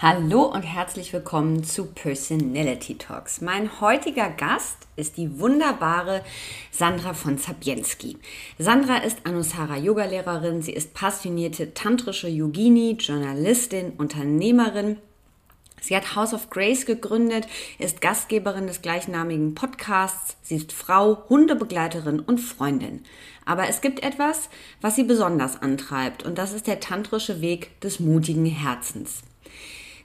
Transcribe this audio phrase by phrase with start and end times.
[0.00, 3.40] Hallo und herzlich willkommen zu Personality Talks.
[3.40, 6.22] Mein heutiger Gast ist die wunderbare
[6.70, 8.16] Sandra von Zabienski.
[8.60, 14.98] Sandra ist Anusara Yogalehrerin, sie ist passionierte tantrische Yogini, Journalistin, Unternehmerin.
[15.80, 17.48] Sie hat House of Grace gegründet,
[17.80, 23.02] ist Gastgeberin des gleichnamigen Podcasts, sie ist Frau, Hundebegleiterin und Freundin.
[23.44, 24.48] Aber es gibt etwas,
[24.80, 29.24] was sie besonders antreibt und das ist der tantrische Weg des mutigen Herzens.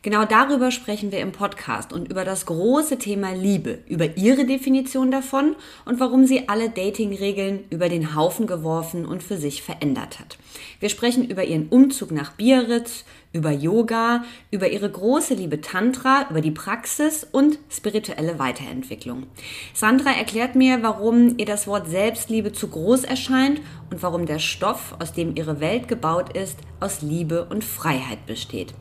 [0.04, 5.12] Genau darüber sprechen wir im Podcast und über das große Thema Liebe, über ihre Definition
[5.12, 10.38] davon und warum sie alle Datingregeln über den Haufen geworfen und für sich verändert hat.
[10.81, 16.42] Wir sprechen über ihren Umzug nach Biarritz, über Yoga, über ihre große Liebe Tantra, über
[16.42, 19.28] die Praxis und spirituelle Weiterentwicklung.
[19.74, 23.62] Sandra erklärt mir, warum ihr das Wort Selbstliebe zu groß erscheint
[23.94, 28.74] und warum der Stoff, aus dem ihre Welt gebaut ist, aus Liebe und Freiheit besteht.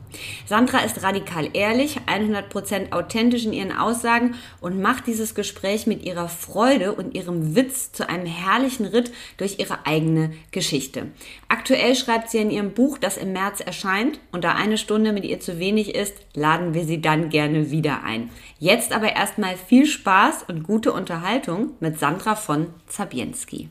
[0.47, 6.29] Sandra ist radikal ehrlich, 100% authentisch in ihren Aussagen und macht dieses Gespräch mit ihrer
[6.29, 11.11] Freude und ihrem Witz zu einem herrlichen Ritt durch ihre eigene Geschichte.
[11.47, 15.25] Aktuell schreibt sie in ihrem Buch, das im März erscheint und da eine Stunde mit
[15.25, 18.31] ihr zu wenig ist, laden wir sie dann gerne wieder ein.
[18.57, 23.69] Jetzt aber erstmal viel Spaß und gute Unterhaltung mit Sandra von Zabienski.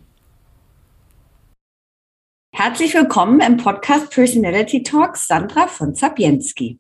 [2.65, 6.79] Herzlich willkommen im Podcast Personality Talks, Sandra von Zabienski.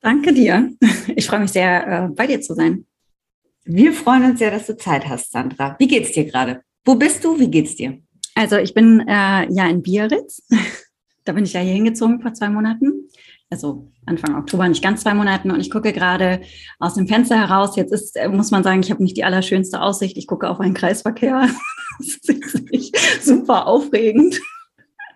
[0.00, 0.72] Danke dir.
[1.14, 2.86] Ich freue mich sehr, äh, bei dir zu sein.
[3.62, 5.76] Wir freuen uns sehr, dass du Zeit hast, Sandra.
[5.78, 6.62] Wie geht's dir gerade?
[6.84, 7.38] Wo bist du?
[7.38, 7.98] Wie geht's dir?
[8.34, 10.42] Also ich bin äh, ja in Biarritz.
[11.24, 13.08] Da bin ich ja hier hingezogen vor zwei Monaten.
[13.48, 15.52] Also Anfang Oktober, nicht ganz zwei Monaten.
[15.52, 16.40] Und ich gucke gerade
[16.80, 17.76] aus dem Fenster heraus.
[17.76, 20.16] Jetzt ist, äh, muss man sagen, ich habe nicht die allerschönste Aussicht.
[20.16, 21.48] Ich gucke auf einen Kreisverkehr.
[21.98, 22.18] Das
[22.72, 24.40] ist super aufregend.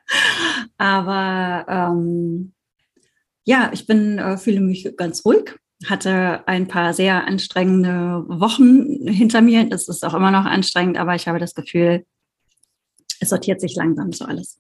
[0.79, 2.53] Aber ähm,
[3.45, 5.55] ja, ich bin, äh, fühle mich ganz ruhig.
[5.87, 9.69] Hatte ein paar sehr anstrengende Wochen hinter mir.
[9.71, 12.07] Es ist auch immer noch anstrengend, aber ich habe das Gefühl,
[13.21, 14.59] es sortiert sich langsam so alles.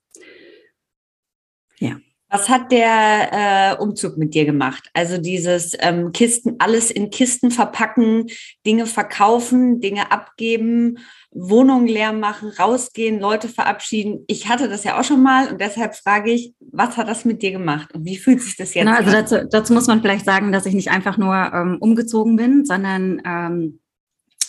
[1.78, 1.96] Ja.
[2.28, 4.90] Was hat der äh, Umzug mit dir gemacht?
[4.92, 8.26] Also dieses ähm, Kisten, alles in Kisten verpacken,
[8.66, 10.98] Dinge verkaufen, Dinge abgeben,
[11.38, 14.24] Wohnungen leer machen, rausgehen, Leute verabschieden.
[14.26, 17.42] Ich hatte das ja auch schon mal und deshalb frage ich, was hat das mit
[17.42, 19.16] dir gemacht und wie fühlt sich das jetzt genau, also an?
[19.16, 22.64] Also dazu, dazu, muss man vielleicht sagen, dass ich nicht einfach nur ähm, umgezogen bin,
[22.64, 23.80] sondern ähm,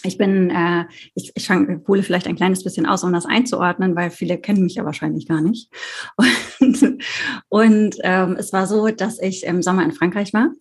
[0.08, 3.96] ich bin, äh, ich, ich fange, hole vielleicht ein kleines bisschen aus, um das einzuordnen,
[3.96, 5.70] weil viele kennen mich ja wahrscheinlich gar nicht.
[6.16, 6.28] Und,
[7.50, 10.52] und ähm, es war so, dass ich im Sommer in Frankreich war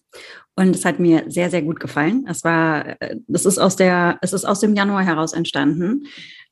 [0.57, 2.25] und es hat mir sehr, sehr gut gefallen.
[2.29, 6.07] Es war, äh, das ist aus der, es ist aus dem Januar heraus entstanden.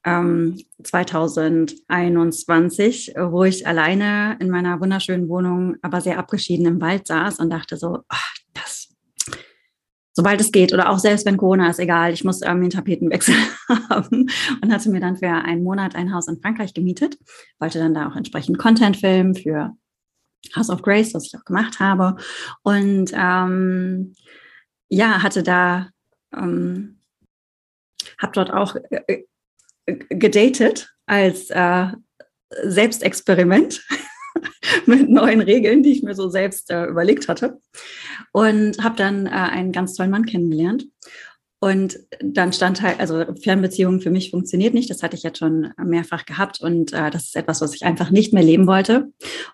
[0.04, 7.38] Ähm, 2021, wo ich alleine in meiner wunderschönen Wohnung, aber sehr abgeschieden im Wald saß
[7.38, 8.83] und dachte so, ach, das
[10.14, 10.72] sobald es geht.
[10.72, 13.34] Oder auch selbst wenn Corona ist, egal, ich muss irgendwie einen Tapetenwechsel
[13.90, 14.30] haben.
[14.62, 17.18] Und hatte mir dann für einen Monat ein Haus in Frankreich gemietet,
[17.58, 19.76] wollte dann da auch entsprechend Content filmen für
[20.56, 22.16] House of Grace, was ich auch gemacht habe.
[22.62, 24.14] Und ähm,
[24.88, 25.88] ja, hatte da,
[26.34, 27.00] ähm,
[28.18, 29.24] habe dort auch äh,
[29.86, 31.86] äh, gedatet als äh,
[32.62, 33.82] Selbstexperiment
[34.86, 37.58] mit neuen Regeln, die ich mir so selbst äh, überlegt hatte.
[38.32, 40.86] Und habe dann äh, einen ganz tollen Mann kennengelernt.
[41.60, 44.90] Und dann stand halt, also Fernbeziehungen für mich funktioniert nicht.
[44.90, 46.60] Das hatte ich jetzt schon mehrfach gehabt.
[46.60, 49.10] Und äh, das ist etwas, was ich einfach nicht mehr leben wollte.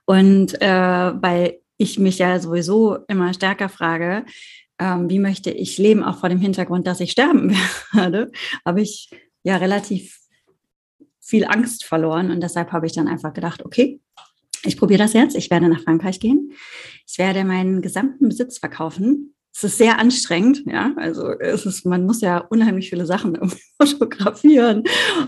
[0.07, 4.25] Und äh, weil ich mich ja sowieso immer stärker frage,
[4.81, 7.55] ähm, wie möchte ich leben, auch vor dem Hintergrund, dass ich sterben
[7.93, 8.33] werde,
[8.65, 9.11] habe ich
[9.45, 10.19] ja relativ
[11.21, 12.31] viel Angst verloren.
[12.31, 14.01] Und deshalb habe ich dann einfach gedacht, okay,
[14.65, 15.37] ich probiere das jetzt.
[15.37, 16.53] Ich werde nach Frankreich gehen.
[17.07, 19.35] ich werde meinen gesamten Besitz verkaufen.
[19.53, 20.93] Es ist sehr anstrengend, ja.
[20.97, 23.37] Also es ist, man muss ja unheimlich viele Sachen
[23.83, 24.85] fotografieren,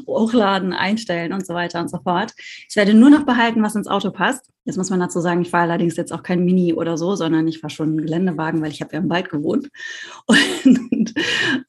[0.07, 2.33] hochladen, einstellen und so weiter und so fort.
[2.69, 4.49] Ich werde nur noch behalten, was ins Auto passt.
[4.65, 7.49] Jetzt muss man dazu sagen, ich fahre allerdings jetzt auch kein Mini oder so, sondern
[7.49, 9.71] ich fahre schon einen Geländewagen, weil ich habe ja im Wald gewohnt.
[10.27, 11.15] Und,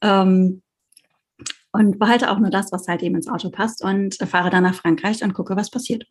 [0.00, 0.62] ähm,
[1.72, 4.76] und behalte auch nur das, was halt eben ins Auto passt und fahre dann nach
[4.76, 6.06] Frankreich und gucke, was passiert.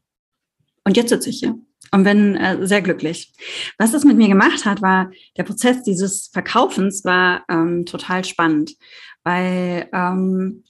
[0.85, 1.57] Und jetzt sitze ich hier
[1.91, 3.33] und bin äh, sehr glücklich.
[3.77, 8.75] Was das mit mir gemacht hat, war der Prozess dieses Verkaufens war ähm, total spannend,
[9.23, 10.63] weil ähm,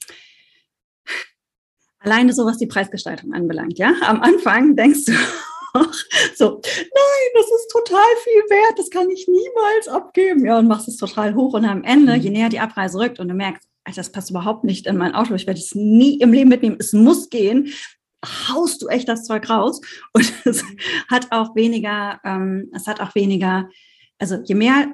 [2.00, 5.12] alleine so was die Preisgestaltung anbelangt, ja, am Anfang denkst du
[6.36, 10.88] so, nein, das ist total viel wert, das kann ich niemals abgeben, ja, und machst
[10.88, 12.36] es total hoch und am Ende, je mhm.
[12.36, 15.46] näher die Abreise rückt und du merkst, das passt überhaupt nicht in mein Auto, ich
[15.46, 17.72] werde es nie im Leben mitnehmen, es muss gehen,
[18.24, 19.80] haust du echt das Zeug raus.
[20.12, 20.64] Und es
[21.08, 23.68] hat auch weniger, ähm, es hat auch weniger,
[24.18, 24.92] also je mehr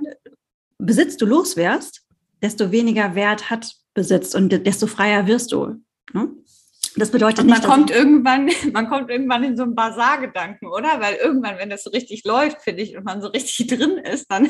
[0.79, 2.03] Besitz du loswärst,
[2.43, 5.77] desto weniger Wert hat Besitz und desto freier wirst du.
[6.13, 6.29] Ne?
[6.97, 11.01] Das bedeutet nicht, man kommt irgendwann, man kommt irgendwann in so einen Basar-Gedanken, oder?
[11.01, 14.31] Weil irgendwann, wenn das so richtig läuft, finde ich, und man so richtig drin ist,
[14.31, 14.49] dann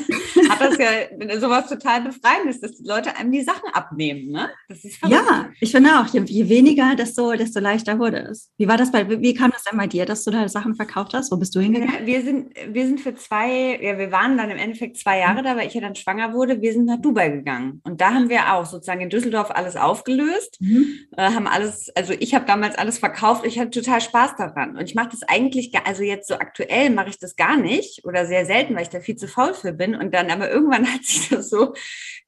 [0.49, 4.49] hat das ja sowas total Befreiendes, dass die Leute einem die Sachen abnehmen, ne?
[4.67, 8.51] Das ist ja, ich finde auch, je, je, weniger, desto, desto leichter wurde es.
[8.57, 11.13] Wie war das bei, wie kam das denn bei dir, dass du da Sachen verkauft
[11.13, 11.31] hast?
[11.31, 12.05] Wo bist du hingegangen?
[12.05, 15.55] Wir sind, wir sind für zwei, ja, wir waren dann im Endeffekt zwei Jahre da,
[15.55, 16.61] weil ich ja dann schwanger wurde.
[16.61, 17.81] Wir sind nach Dubai gegangen.
[17.83, 20.99] Und da haben wir auch sozusagen in Düsseldorf alles aufgelöst, mhm.
[21.17, 23.45] äh, haben alles, also ich ich habe damals alles verkauft.
[23.45, 24.77] Ich hatte total Spaß daran.
[24.77, 28.25] Und ich mache das eigentlich, also jetzt so aktuell mache ich das gar nicht oder
[28.25, 29.95] sehr selten, weil ich da viel zu faul für bin.
[29.95, 31.73] Und dann aber irgendwann hat sich das so,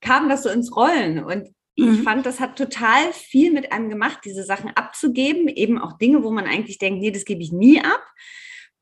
[0.02, 1.24] kam das so ins Rollen.
[1.24, 2.04] Und ich mhm.
[2.04, 5.48] fand, das hat total viel mit einem gemacht, diese Sachen abzugeben.
[5.48, 8.04] Eben auch Dinge, wo man eigentlich denkt, nee, das gebe ich nie ab.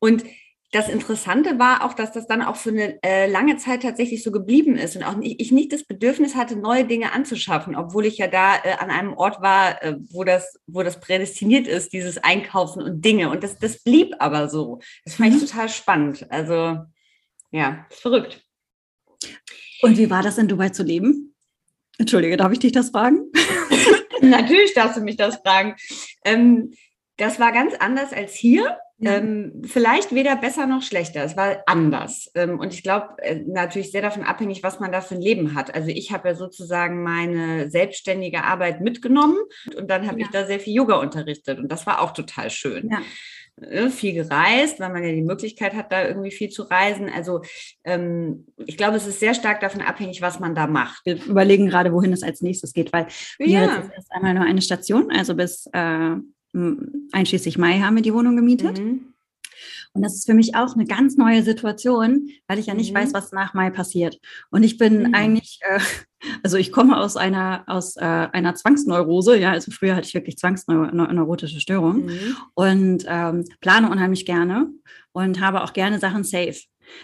[0.00, 0.24] Und
[0.72, 4.32] das Interessante war auch, dass das dann auch für eine äh, lange Zeit tatsächlich so
[4.32, 8.16] geblieben ist und auch nicht, ich nicht das Bedürfnis hatte, neue Dinge anzuschaffen, obwohl ich
[8.16, 12.16] ja da äh, an einem Ort war, äh, wo das, wo das prädestiniert ist, dieses
[12.24, 13.28] Einkaufen und Dinge.
[13.28, 14.80] Und das, das blieb aber so.
[15.04, 15.36] Das fand mhm.
[15.36, 16.26] ich total spannend.
[16.30, 16.78] Also
[17.50, 18.42] ja, verrückt.
[19.82, 21.34] Und wie war das in Dubai zu leben?
[21.98, 23.30] Entschuldige, darf ich dich das fragen?
[24.22, 25.76] Natürlich darfst du mich das fragen.
[26.24, 26.72] Ähm,
[27.18, 28.78] das war ganz anders als hier.
[29.04, 31.24] Ähm, vielleicht weder besser noch schlechter.
[31.24, 32.30] Es war anders.
[32.34, 35.54] Ähm, und ich glaube, äh, natürlich sehr davon abhängig, was man da für ein Leben
[35.54, 35.74] hat.
[35.74, 39.38] Also ich habe ja sozusagen meine selbstständige Arbeit mitgenommen
[39.76, 40.26] und dann habe ja.
[40.26, 41.58] ich da sehr viel Yoga unterrichtet.
[41.58, 42.88] Und das war auch total schön.
[42.90, 43.00] Ja
[43.60, 47.10] äh, viel gereist, weil man ja die Möglichkeit hat, da irgendwie viel zu reisen.
[47.14, 47.42] Also
[47.84, 51.04] ähm, ich glaube, es ist sehr stark davon abhängig, was man da macht.
[51.04, 53.06] Wir überlegen gerade, wohin es als nächstes geht, weil
[53.38, 53.46] ja.
[53.46, 56.16] hier ist erst einmal nur eine Station, also bis äh,
[57.12, 58.78] einschließlich Mai haben wir die Wohnung gemietet.
[58.78, 59.12] Mhm.
[59.94, 62.98] Und das ist für mich auch eine ganz neue Situation, weil ich ja nicht mhm.
[62.98, 64.18] weiß, was nach Mai passiert.
[64.50, 65.14] Und ich bin mhm.
[65.14, 65.80] eigentlich, äh,
[66.42, 70.38] also ich komme aus einer, aus äh, einer Zwangsneurose, ja, also früher hatte ich wirklich
[70.38, 72.36] zwangsneurotische Störungen mhm.
[72.54, 74.70] und ähm, plane unheimlich gerne
[75.12, 76.60] und habe auch gerne Sachen safe.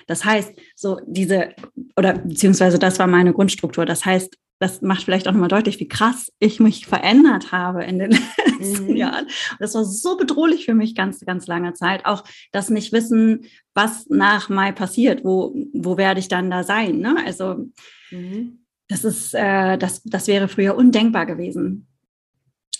[0.06, 1.50] Das heißt, so diese,
[1.96, 3.86] oder beziehungsweise das war meine Grundstruktur.
[3.86, 7.98] Das heißt, das macht vielleicht auch nochmal deutlich, wie krass ich mich verändert habe in
[7.98, 8.10] den
[8.58, 8.96] letzten mhm.
[8.96, 9.24] Jahren.
[9.26, 12.04] Und das war so bedrohlich für mich ganz, ganz lange Zeit.
[12.06, 13.44] Auch das nicht wissen,
[13.74, 16.98] was nach Mai passiert, wo, wo werde ich dann da sein.
[16.98, 17.16] Ne?
[17.24, 17.66] Also
[18.10, 18.64] mhm.
[18.88, 21.86] das ist, äh, das, das wäre früher undenkbar gewesen.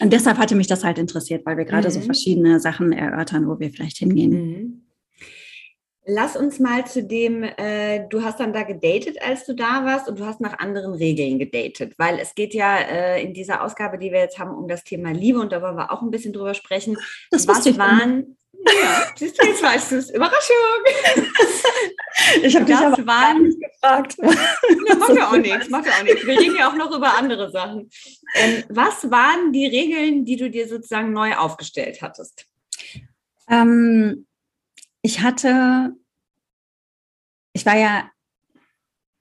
[0.00, 1.92] Und deshalb hatte mich das halt interessiert, weil wir gerade mhm.
[1.92, 4.87] so verschiedene Sachen erörtern, wo wir vielleicht hingehen.
[6.10, 10.08] Lass uns mal zu dem, äh, du hast dann da gedatet, als du da warst
[10.08, 13.98] und du hast nach anderen Regeln gedatet, weil es geht ja äh, in dieser Ausgabe,
[13.98, 16.32] die wir jetzt haben, um das Thema Liebe und da wollen wir auch ein bisschen
[16.32, 16.96] drüber sprechen.
[17.30, 20.10] Das Was waren, ja, siehst du, jetzt weißt du es.
[20.10, 20.56] Überraschung!
[22.42, 24.16] Ich habe dich aber waren, nicht gefragt.
[24.88, 26.26] Ja, macht ja auch nichts, macht ja auch nichts.
[26.26, 27.90] Wir reden ja auch noch über andere Sachen.
[28.34, 32.46] Ähm, was waren die Regeln, die du dir sozusagen neu aufgestellt hattest?
[33.48, 34.26] Ähm,
[35.02, 35.92] ich hatte,
[37.52, 38.10] ich war ja,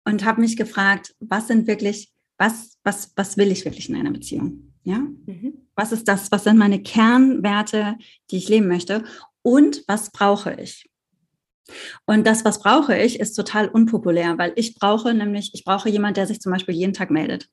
[0.04, 4.12] und habe mich gefragt, was sind wirklich, was, was, was will ich wirklich in einer
[4.12, 4.74] Beziehung?
[4.82, 4.98] Ja?
[4.98, 5.68] Mhm.
[5.74, 6.30] Was ist das?
[6.30, 7.96] Was sind meine Kernwerte,
[8.30, 9.04] die ich leben möchte?
[9.42, 10.90] Und was brauche ich?
[12.06, 16.16] Und das, was brauche ich, ist total unpopulär, weil ich brauche nämlich, ich brauche jemand,
[16.16, 17.48] der sich zum Beispiel jeden Tag meldet.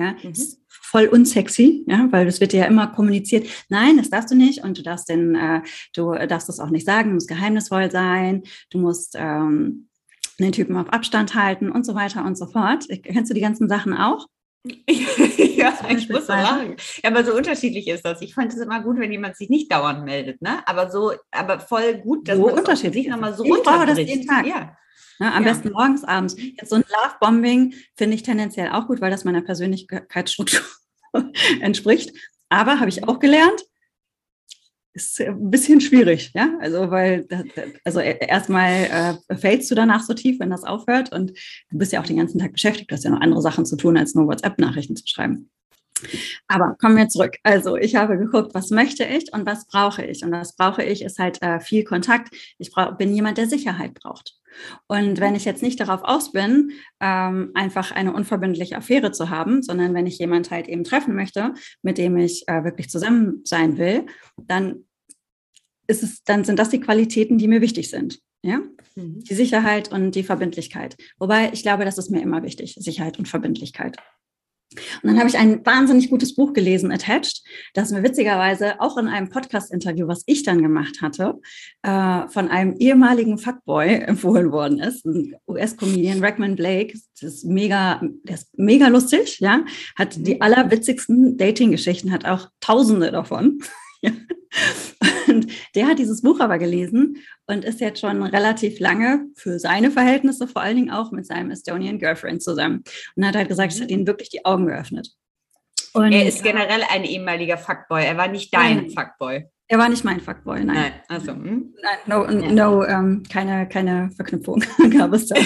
[0.00, 0.30] Ja, mhm.
[0.30, 3.48] ist voll unsexy, ja, weil das wird ja immer kommuniziert.
[3.68, 6.86] Nein, das darfst du nicht und du darfst den, äh, du darfst das auch nicht
[6.86, 9.88] sagen, du musst geheimnisvoll sein, du musst ähm,
[10.38, 12.86] den Typen auf Abstand halten und so weiter und so fort.
[13.02, 14.26] Kennst du die ganzen Sachen auch?
[14.88, 16.76] ja, ich muss sagen.
[17.02, 18.20] Ja, aber so unterschiedlich ist das.
[18.22, 20.66] Ich fand es immer gut, wenn jemand sich nicht dauernd meldet, ne?
[20.66, 24.26] Aber so, aber voll gut, dass so man unterschiedlich nochmal so Ich brauche das jeden
[24.26, 24.46] Tag.
[24.46, 24.76] Ja.
[25.20, 25.50] Ja, am ja.
[25.50, 26.36] besten morgens, abends.
[26.38, 30.60] Jetzt so ein Love-Bombing finde ich tendenziell auch gut, weil das meiner Persönlichkeitsstruktur
[31.60, 32.12] entspricht.
[32.48, 33.64] Aber habe ich auch gelernt,
[34.94, 36.56] ist ein bisschen schwierig, ja.
[36.60, 37.26] Also, weil,
[37.84, 41.30] also e, erstmal äh, fällst du danach so tief, wenn das aufhört und
[41.70, 43.76] du bist ja auch den ganzen Tag beschäftigt, du hast ja noch andere Sachen zu
[43.76, 45.50] tun, als nur WhatsApp-Nachrichten zu schreiben.
[46.46, 47.36] Aber kommen wir zurück.
[47.42, 50.22] Also ich habe geguckt, was möchte ich und was brauche ich.
[50.22, 52.34] Und was brauche ich, ist halt äh, viel Kontakt.
[52.58, 54.37] Ich bin jemand, der Sicherheit braucht.
[54.86, 59.62] Und wenn ich jetzt nicht darauf aus bin, ähm, einfach eine unverbindliche Affäre zu haben,
[59.62, 63.78] sondern wenn ich jemand halt eben treffen möchte, mit dem ich äh, wirklich zusammen sein
[63.78, 64.84] will, dann
[65.86, 68.20] ist es, dann sind das die Qualitäten, die mir wichtig sind.
[68.42, 68.60] Ja?
[68.94, 69.24] Mhm.
[69.24, 70.96] Die Sicherheit und die Verbindlichkeit.
[71.18, 73.96] Wobei ich glaube, das ist mir immer wichtig, Sicherheit und Verbindlichkeit.
[75.02, 77.42] Und dann habe ich ein wahnsinnig gutes Buch gelesen, Attached,
[77.74, 81.34] das mir witzigerweise auch in einem Podcast-Interview, was ich dann gemacht hatte,
[81.82, 86.98] äh, von einem ehemaligen Fuckboy empfohlen worden ist, ein US-Comedian, Rackman Blake.
[87.20, 89.64] Das ist mega, der ist mega lustig, ja,
[89.96, 90.42] hat die mhm.
[90.42, 93.60] allerwitzigsten Dating-Geschichten, hat auch Tausende davon.
[95.28, 99.90] Und der hat dieses Buch aber gelesen und ist jetzt schon relativ lange für seine
[99.90, 102.82] Verhältnisse vor allen Dingen auch mit seinem Estonian Girlfriend zusammen.
[103.14, 103.94] Und hat halt gesagt, es hat mhm.
[103.94, 105.10] ihnen wirklich die Augen geöffnet.
[105.94, 108.04] Und er ist generell ein ehemaliger Fuckboy.
[108.04, 109.46] Er war nicht dein nein, Fuckboy.
[109.68, 110.76] Er war nicht mein Fuckboy, nein.
[110.76, 111.74] Nein, also, hm?
[111.82, 114.62] nein no, no ähm, keine, keine Verknüpfung
[114.96, 115.36] gab es da.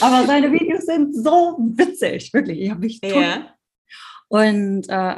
[0.00, 2.60] Aber seine Videos sind so witzig, wirklich.
[2.60, 3.54] Ich habe mich ja.
[4.28, 5.16] Und äh,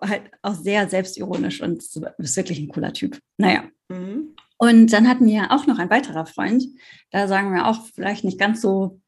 [0.00, 3.18] halt auch sehr selbstironisch und ist wirklich ein cooler Typ.
[3.36, 3.64] Naja.
[3.88, 4.34] Mhm.
[4.58, 6.64] Und dann hatten wir auch noch ein weiterer Freund,
[7.10, 9.00] da sagen wir auch vielleicht nicht ganz so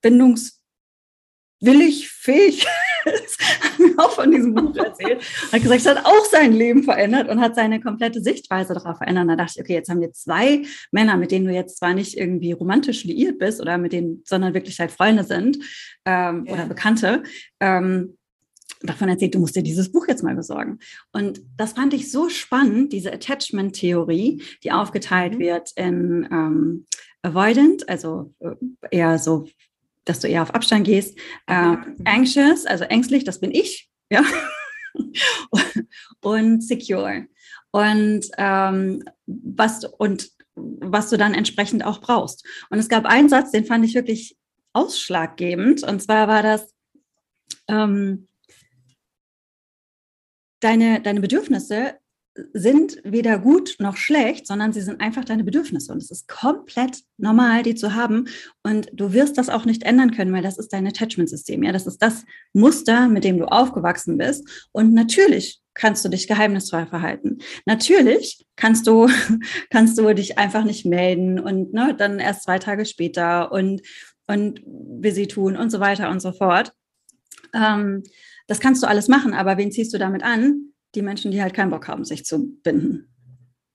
[0.00, 2.66] bindungswillig, fähig,
[3.04, 7.28] hat mir auch von diesem Buch erzählt, hat gesagt, es hat auch sein Leben verändert
[7.28, 9.28] und hat seine komplette Sichtweise darauf verändert.
[9.28, 12.16] Da dachte ich, okay, jetzt haben wir zwei Männer, mit denen du jetzt zwar nicht
[12.16, 15.58] irgendwie romantisch liiert bist oder mit denen, sondern wirklich halt Freunde sind
[16.06, 16.54] ähm, ja.
[16.54, 17.24] oder Bekannte.
[17.60, 18.16] Ähm,
[18.82, 20.78] davon erzählt, du musst dir dieses Buch jetzt mal besorgen.
[21.12, 25.38] Und das fand ich so spannend, diese Attachment-Theorie, die aufgeteilt mhm.
[25.38, 26.86] wird in ähm,
[27.22, 28.54] Avoidant, also äh,
[28.90, 29.48] eher so,
[30.04, 31.96] dass du eher auf Abstand gehst, äh, mhm.
[32.04, 34.22] Anxious, also ängstlich, das bin ich, ja,
[36.22, 37.26] und Secure.
[37.72, 42.46] Und ähm, was und was du dann entsprechend auch brauchst.
[42.70, 44.36] Und es gab einen Satz, den fand ich wirklich
[44.72, 45.82] ausschlaggebend.
[45.82, 46.72] Und zwar war das,
[47.68, 48.28] ähm,
[50.60, 51.94] deine, deine Bedürfnisse
[52.52, 55.92] sind weder gut noch schlecht, sondern sie sind einfach deine Bedürfnisse.
[55.92, 58.28] Und es ist komplett normal, die zu haben.
[58.62, 61.62] Und du wirst das auch nicht ändern können, weil das ist dein Attachment-System.
[61.62, 64.68] Ja, das ist das Muster, mit dem du aufgewachsen bist.
[64.72, 67.38] Und natürlich kannst du dich geheimnisvoll verhalten.
[67.64, 69.08] Natürlich kannst du,
[69.70, 73.82] kannst du dich einfach nicht melden und ne, dann erst zwei Tage später und,
[74.26, 76.72] und busy tun und so weiter und so fort.
[77.54, 78.02] Ähm,
[78.46, 80.72] das kannst du alles machen, aber wen ziehst du damit an?
[80.94, 83.08] Die Menschen, die halt keinen Bock haben, sich zu binden.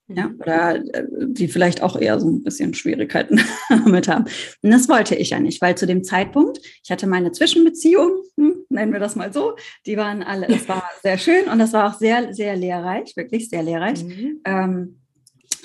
[0.08, 0.40] Ja, mhm.
[0.40, 4.24] oder äh, die vielleicht auch eher so ein bisschen Schwierigkeiten damit haben.
[4.62, 8.64] Und das wollte ich ja nicht, weil zu dem Zeitpunkt, ich hatte meine Zwischenbeziehung, hm,
[8.68, 11.88] nennen wir das mal so, die waren alle, das war sehr schön und das war
[11.88, 14.04] auch sehr, sehr lehrreich, wirklich sehr lehrreich.
[14.04, 14.40] Mhm.
[14.44, 14.98] Ähm,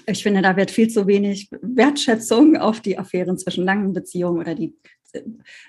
[0.06, 4.56] ich finde, da wird viel zu wenig Wertschätzung auf die Affären zwischen langen Beziehungen oder
[4.56, 4.74] die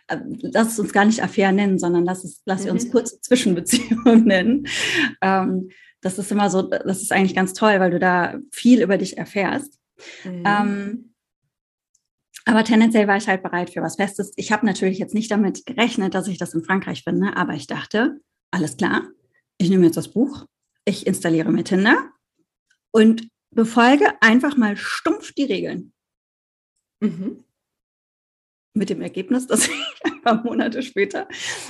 [0.08, 2.72] lass es uns gar nicht Affäre nennen, sondern lass, es, lass mhm.
[2.72, 4.68] uns kurze Zwischenbeziehungen nennen.
[5.20, 8.98] Ähm, das ist immer so, das ist eigentlich ganz toll, weil du da viel über
[8.98, 9.78] dich erfährst.
[10.24, 10.44] Mhm.
[10.46, 11.14] Ähm,
[12.44, 14.32] aber tendenziell war ich halt bereit für was Festes.
[14.36, 17.66] Ich habe natürlich jetzt nicht damit gerechnet, dass ich das in Frankreich finde, aber ich
[17.66, 19.02] dachte, alles klar,
[19.58, 20.46] ich nehme jetzt das Buch,
[20.86, 22.10] ich installiere mir Tinder
[22.90, 25.92] und befolge einfach mal stumpf die Regeln.
[27.00, 27.44] Mhm.
[28.78, 31.28] Mit dem Ergebnis, dass ich ein paar Monate später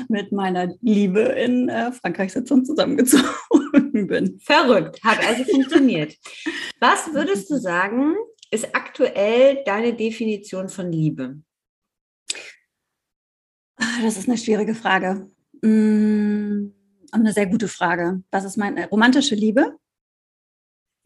[0.08, 3.26] mit meiner Liebe in äh, Frankreich sitze und zusammengezogen
[4.06, 4.38] bin.
[4.40, 6.14] Verrückt, hat also funktioniert.
[6.80, 8.14] Was würdest du sagen,
[8.50, 11.40] ist aktuell deine Definition von Liebe?
[13.76, 15.28] Ah, das ist eine schwierige Frage.
[15.62, 16.72] Mm,
[17.10, 18.22] eine sehr gute Frage.
[18.30, 19.76] Was ist meine romantische Liebe?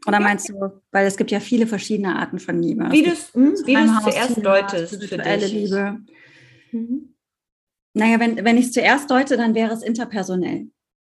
[0.07, 2.91] Oder meinst du, weil es gibt ja viele verschiedene Arten von Liebe.
[2.91, 4.95] Wie du es zuerst deutest.
[4.95, 6.01] Spirituelle Liebe.
[6.73, 7.15] Mhm.
[7.95, 10.69] Naja, wenn, wenn ich es zuerst deute, dann wäre es interpersonell.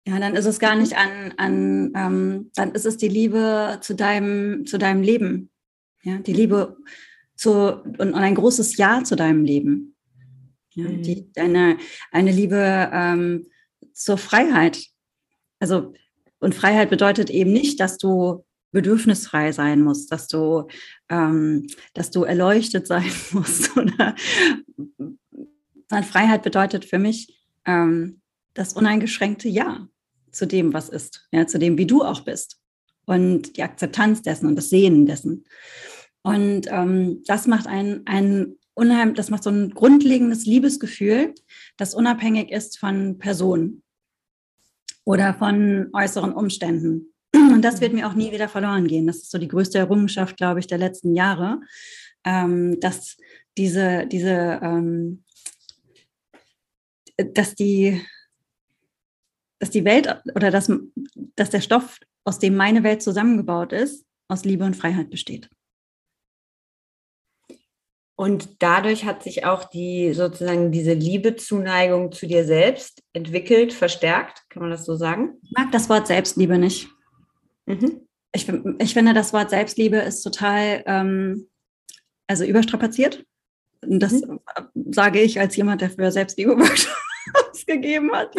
[0.06, 3.94] Ja, dann ist es gar nicht an, an ähm, dann ist es die Liebe zu
[3.94, 5.50] deinem, zu deinem Leben.
[6.02, 6.78] Ja, die Liebe
[7.36, 9.96] zu, und, und ein großes Ja zu deinem Leben.
[10.72, 11.02] Ja, mhm.
[11.02, 11.76] die, eine,
[12.10, 13.46] eine Liebe ähm,
[13.92, 14.86] zur Freiheit.
[15.58, 15.92] Also,
[16.38, 20.68] und Freiheit bedeutet eben nicht, dass du bedürfnisfrei sein musst, dass du,
[21.08, 23.76] ähm, dass du erleuchtet sein musst.
[23.76, 24.14] Oder
[26.02, 28.20] Freiheit bedeutet für mich ähm,
[28.54, 29.88] das uneingeschränkte Ja
[30.32, 32.60] zu dem, was ist, ja, zu dem, wie du auch bist.
[33.06, 35.44] Und die Akzeptanz dessen und das Sehen dessen.
[36.22, 41.34] Und ähm, das macht ein, ein unheim, das macht so ein grundlegendes Liebesgefühl,
[41.78, 43.82] das unabhängig ist von Personen
[45.04, 47.14] oder von äußeren Umständen.
[47.34, 49.06] Und das wird mir auch nie wieder verloren gehen.
[49.06, 51.60] Das ist so die größte Errungenschaft, glaube ich, der letzten Jahre,
[52.24, 53.16] ähm, dass
[53.56, 55.24] diese, diese, ähm,
[57.16, 58.00] dass die,
[59.58, 60.70] dass die Welt oder dass,
[61.36, 65.48] dass der Stoff, aus dem meine Welt zusammengebaut ist, aus Liebe und Freiheit besteht.
[68.16, 74.62] Und dadurch hat sich auch die sozusagen diese Liebezuneigung zu dir selbst entwickelt, verstärkt, kann
[74.62, 75.38] man das so sagen?
[75.42, 76.88] Ich mag das Wort Selbstliebe nicht.
[77.68, 78.00] Mhm.
[78.32, 78.48] Ich,
[78.78, 81.48] ich finde, das Wort Selbstliebe ist total, ähm,
[82.26, 83.24] also überstrapaziert.
[83.80, 84.40] Das mhm.
[84.90, 86.56] sage ich als jemand, der für Selbstliebe
[87.50, 88.34] ausgegeben hat.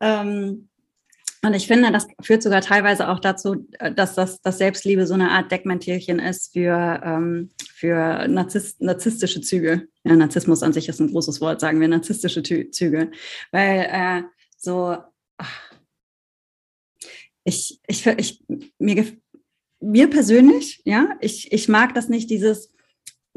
[0.00, 0.68] ähm,
[1.42, 5.14] und ich finde, das führt sogar teilweise auch dazu, äh, dass das dass Selbstliebe so
[5.14, 9.88] eine Art Deckmantierchen ist für, ähm, für Narzisst, narzisstische Züge.
[10.04, 13.10] Ja, Narzissmus an sich ist ein großes Wort, sagen wir narzisstische Züge.
[13.52, 14.22] Weil äh,
[14.56, 14.96] so,
[15.36, 15.67] ach,
[17.48, 18.44] ich, ich, ich,
[18.78, 19.04] mir,
[19.80, 22.72] mir persönlich, ja, ich, ich mag das nicht, dieses,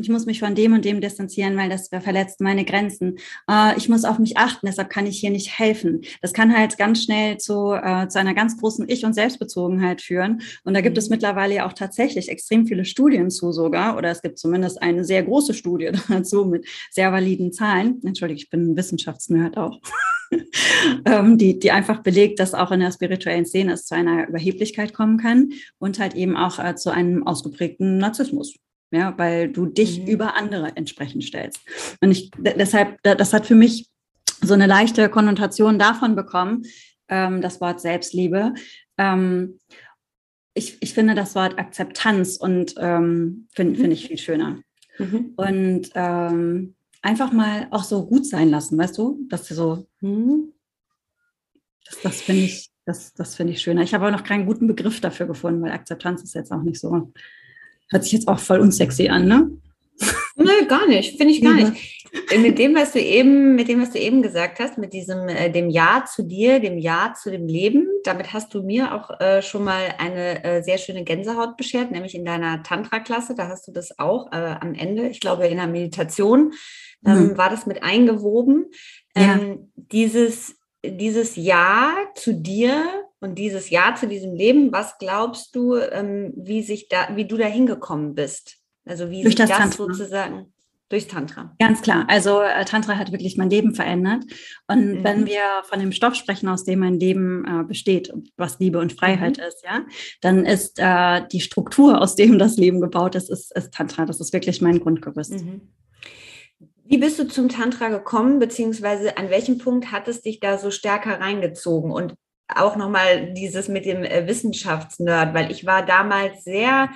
[0.02, 3.18] ich muss mich von dem und dem distanzieren, weil das verletzt meine Grenzen.
[3.50, 6.02] Äh, ich muss auf mich achten, deshalb kann ich hier nicht helfen.
[6.22, 10.42] Das kann halt ganz schnell zu, äh, zu einer ganz großen Ich- und Selbstbezogenheit führen.
[10.64, 11.16] Und da gibt es mhm.
[11.16, 15.24] mittlerweile ja auch tatsächlich extrem viele Studien zu sogar, oder es gibt zumindest eine sehr
[15.24, 18.02] große Studie dazu mit sehr validen Zahlen.
[18.04, 19.80] Entschuldige, ich bin ein Wissenschaftsnerd auch.
[21.06, 24.94] ähm, die, die einfach belegt, dass auch in der spirituellen Szene es zu einer Überheblichkeit
[24.94, 28.56] kommen kann und halt eben auch äh, zu einem ausgeprägten Narzissmus
[28.92, 30.08] ja, weil du dich mhm.
[30.08, 31.60] über andere entsprechend stellst.
[32.02, 33.88] Und ich deshalb, das hat für mich
[34.42, 36.64] so eine leichte Konnotation davon bekommen,
[37.08, 38.54] ähm, das Wort Selbstliebe.
[38.98, 39.60] Ähm,
[40.54, 44.62] ich, ich finde das Wort Akzeptanz und ähm, finde find ich viel schöner.
[44.98, 45.34] Mhm.
[45.38, 49.26] Und ähm, einfach mal auch so gut sein lassen, weißt du?
[49.30, 50.54] Dass du so, mhm.
[51.86, 53.84] das, das finde ich, das, das finde ich schöner.
[53.84, 56.80] Ich habe aber noch keinen guten Begriff dafür gefunden, weil Akzeptanz ist jetzt auch nicht
[56.80, 57.14] so
[57.92, 59.52] Hört sich jetzt auch voll unsexy an, ne?
[60.36, 61.70] Nö, gar nicht, finde ich gar ja.
[61.70, 62.02] nicht.
[62.38, 65.50] Mit dem, was du eben, mit dem, was du eben gesagt hast, mit diesem äh,
[65.50, 69.42] dem Ja zu dir, dem Ja zu dem Leben, damit hast du mir auch äh,
[69.42, 73.36] schon mal eine äh, sehr schöne Gänsehaut beschert, nämlich in deiner Tantra-Klasse.
[73.36, 76.52] Da hast du das auch äh, am Ende, ich glaube in der Meditation,
[77.06, 77.38] ähm, mhm.
[77.38, 78.66] war das mit eingewoben.
[79.16, 79.36] Ja.
[79.36, 82.84] Ähm, dieses, dieses Ja zu dir
[83.22, 87.38] und dieses Ja zu diesem Leben, was glaubst du, ähm, wie sich da, wie du
[87.38, 88.58] da hingekommen bist?
[88.84, 90.52] Also wie durch sich das, das sozusagen
[90.90, 91.56] durch Tantra.
[91.58, 92.06] Ganz klar.
[92.10, 94.26] Also äh, Tantra hat wirklich mein Leben verändert.
[94.68, 95.04] Und mhm.
[95.04, 98.92] wenn wir von dem Stoff sprechen, aus dem mein Leben äh, besteht, was Liebe und
[98.92, 99.44] Freiheit mhm.
[99.44, 99.86] ist, ja,
[100.20, 104.06] dann ist äh, die Struktur, aus dem das Leben gebaut ist, ist, ist Tantra.
[104.06, 105.44] Das ist wirklich mein Grundgerüst.
[105.44, 105.62] Mhm.
[106.84, 110.72] Wie bist du zum Tantra gekommen, beziehungsweise an welchem Punkt hat es dich da so
[110.72, 111.90] stärker reingezogen?
[111.90, 112.16] Und
[112.56, 116.90] auch nochmal dieses mit dem äh, Wissenschaftsnerd, weil ich war damals sehr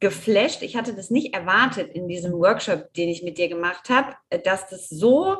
[0.00, 0.62] geflasht.
[0.62, 4.38] Ich hatte das nicht erwartet in diesem Workshop, den ich mit dir gemacht habe, äh,
[4.38, 5.36] dass das so,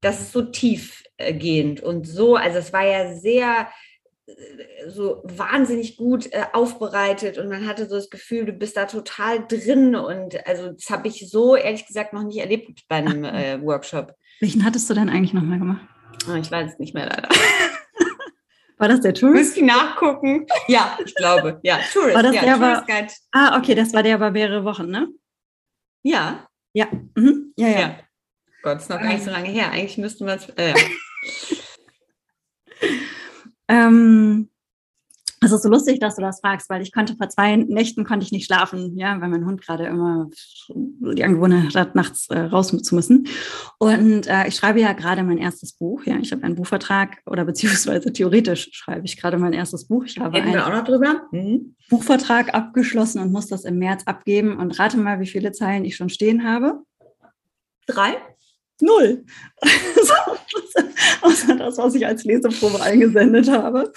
[0.00, 3.68] dass es so tiefgehend und so, also es war ja sehr
[4.26, 4.32] äh,
[4.88, 9.94] so wahnsinnig gut aufbereitet und man hatte so das Gefühl, du bist da total drin
[9.94, 14.14] und also das habe ich so ehrlich gesagt noch nicht erlebt bei einem äh, Workshop.
[14.40, 15.86] Welchen hattest du denn eigentlich nochmal gemacht?
[16.28, 17.28] Oh, ich weiß es nicht mehr leider.
[18.82, 19.56] War das der Tourist?
[19.56, 20.44] Müsste nachgucken.
[20.66, 21.60] Ja, ich glaube.
[21.62, 22.16] Ja, Tourist.
[22.16, 23.12] War das ja, der Tourist Guide.
[23.30, 25.06] Ah, okay, das war der über mehrere Wochen, ne?
[26.02, 26.48] Ja.
[26.72, 27.52] Ja, mhm.
[27.56, 27.78] ja, ja.
[27.78, 27.98] ja.
[28.64, 29.70] Gott, ist noch gar nicht so lange her.
[29.70, 30.48] Eigentlich müssten wir es.
[30.56, 30.74] Äh.
[33.68, 34.50] ähm,
[35.42, 38.24] es ist so lustig, dass du das fragst, weil ich konnte vor zwei Nächten konnte
[38.24, 40.28] ich nicht schlafen, ja, weil mein Hund gerade immer
[40.68, 43.26] die Angewohnheit hat, nachts äh, raus zu müssen.
[43.78, 46.04] Und äh, ich schreibe ja gerade mein erstes Buch.
[46.04, 50.04] Ja, ich habe einen Buchvertrag oder beziehungsweise theoretisch schreibe ich gerade mein erstes Buch.
[50.04, 51.22] Ich habe Reden wir auch noch drüber?
[51.32, 51.76] Mhm.
[51.90, 54.58] Buchvertrag abgeschlossen und muss das im März abgeben.
[54.58, 56.82] Und rate mal, wie viele Zeilen ich schon stehen habe.
[57.86, 58.16] Drei?
[58.82, 59.24] Null.
[61.22, 63.92] Außer das, was ich als Leseprobe eingesendet habe.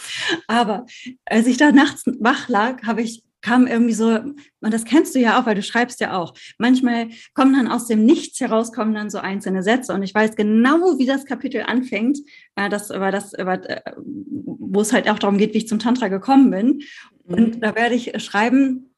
[0.48, 0.86] Aber
[1.26, 5.20] als ich da nachts wach lag, habe ich kam irgendwie so, und das kennst du
[5.20, 6.34] ja auch, weil du schreibst ja auch.
[6.58, 9.94] Manchmal kommen dann aus dem Nichts heraus, kommen dann so einzelne Sätze.
[9.94, 12.18] Und ich weiß genau, wie das Kapitel anfängt,
[12.56, 15.78] äh, das, über das, über, äh, wo es halt auch darum geht, wie ich zum
[15.78, 16.82] Tantra gekommen bin.
[17.28, 17.34] Mhm.
[17.36, 18.96] Und da werde ich schreiben,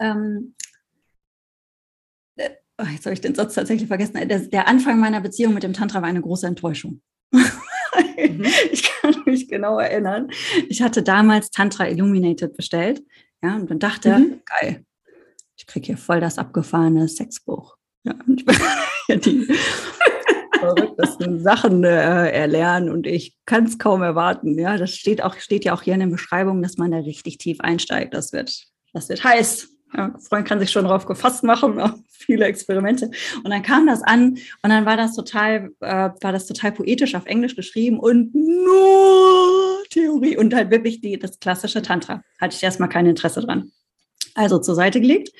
[0.00, 0.54] ähm,
[2.82, 6.02] jetzt habe ich den Satz tatsächlich vergessen, der, der, Anfang meiner Beziehung mit dem Tantra
[6.02, 7.00] war eine große Enttäuschung.
[7.30, 7.50] mhm.
[8.72, 10.28] Ich kann mich genau erinnern.
[10.68, 13.02] Ich hatte damals Tantra Illuminated bestellt.
[13.42, 14.40] Ja, und dann dachte, mhm.
[14.44, 14.84] geil,
[15.56, 17.76] ich kriege hier voll das abgefahrene Sexbuch.
[18.02, 18.44] Ja, und
[19.08, 19.46] ich die
[20.58, 24.58] verrücktesten Sachen äh, erlernen und ich kann es kaum erwarten.
[24.58, 27.38] Ja, das steht auch, steht ja auch hier in den Beschreibungen, dass man da richtig
[27.38, 28.14] tief einsteigt.
[28.14, 29.73] Das wird, das wird heiß.
[30.18, 33.10] Freund kann sich schon darauf gefasst machen, viele Experimente.
[33.42, 37.14] Und dann kam das an und dann war das total, äh, war das total poetisch
[37.14, 42.22] auf Englisch geschrieben und nur Theorie und halt wirklich die, das klassische Tantra.
[42.40, 43.70] Hatte ich erstmal kein Interesse dran.
[44.34, 45.30] Also zur Seite gelegt.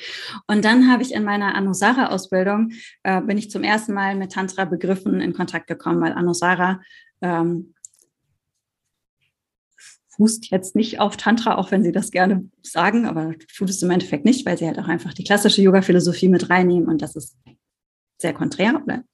[0.47, 2.71] Und dann habe ich in meiner Anusara-Ausbildung,
[3.03, 6.81] äh, bin ich zum ersten Mal mit Tantra-Begriffen in Kontakt gekommen, weil Anusara
[7.21, 7.75] ähm,
[10.17, 13.91] fußt jetzt nicht auf Tantra, auch wenn sie das gerne sagen, aber tut es im
[13.91, 17.37] Endeffekt nicht, weil sie halt auch einfach die klassische Yoga-Philosophie mit reinnehmen und das ist
[18.19, 19.05] sehr konträr oder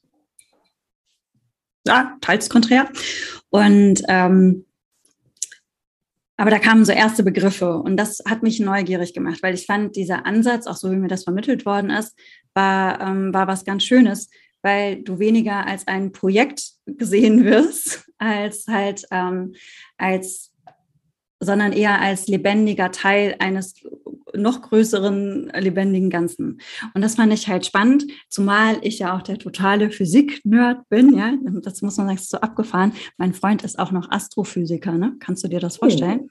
[1.87, 2.91] ja, teils konträr.
[3.49, 4.67] Und ähm,
[6.37, 9.95] aber da kamen so erste Begriffe und das hat mich neugierig gemacht, weil ich fand,
[9.95, 12.17] dieser Ansatz, auch so wie mir das vermittelt worden ist,
[12.55, 14.31] war, ähm, war was ganz Schönes,
[14.63, 19.55] weil du weniger als ein Projekt gesehen wirst, als halt ähm,
[19.99, 20.50] als
[21.41, 23.75] sondern eher als lebendiger Teil eines
[24.37, 26.61] noch größeren lebendigen Ganzen.
[26.95, 31.35] Und das fand ich halt spannend, zumal ich ja auch der totale Physik-Nerd bin, ja,
[31.63, 32.93] das muss man sagen, ist so abgefahren.
[33.17, 35.17] Mein Freund ist auch noch Astrophysiker, ne?
[35.19, 36.31] Kannst du dir das vorstellen?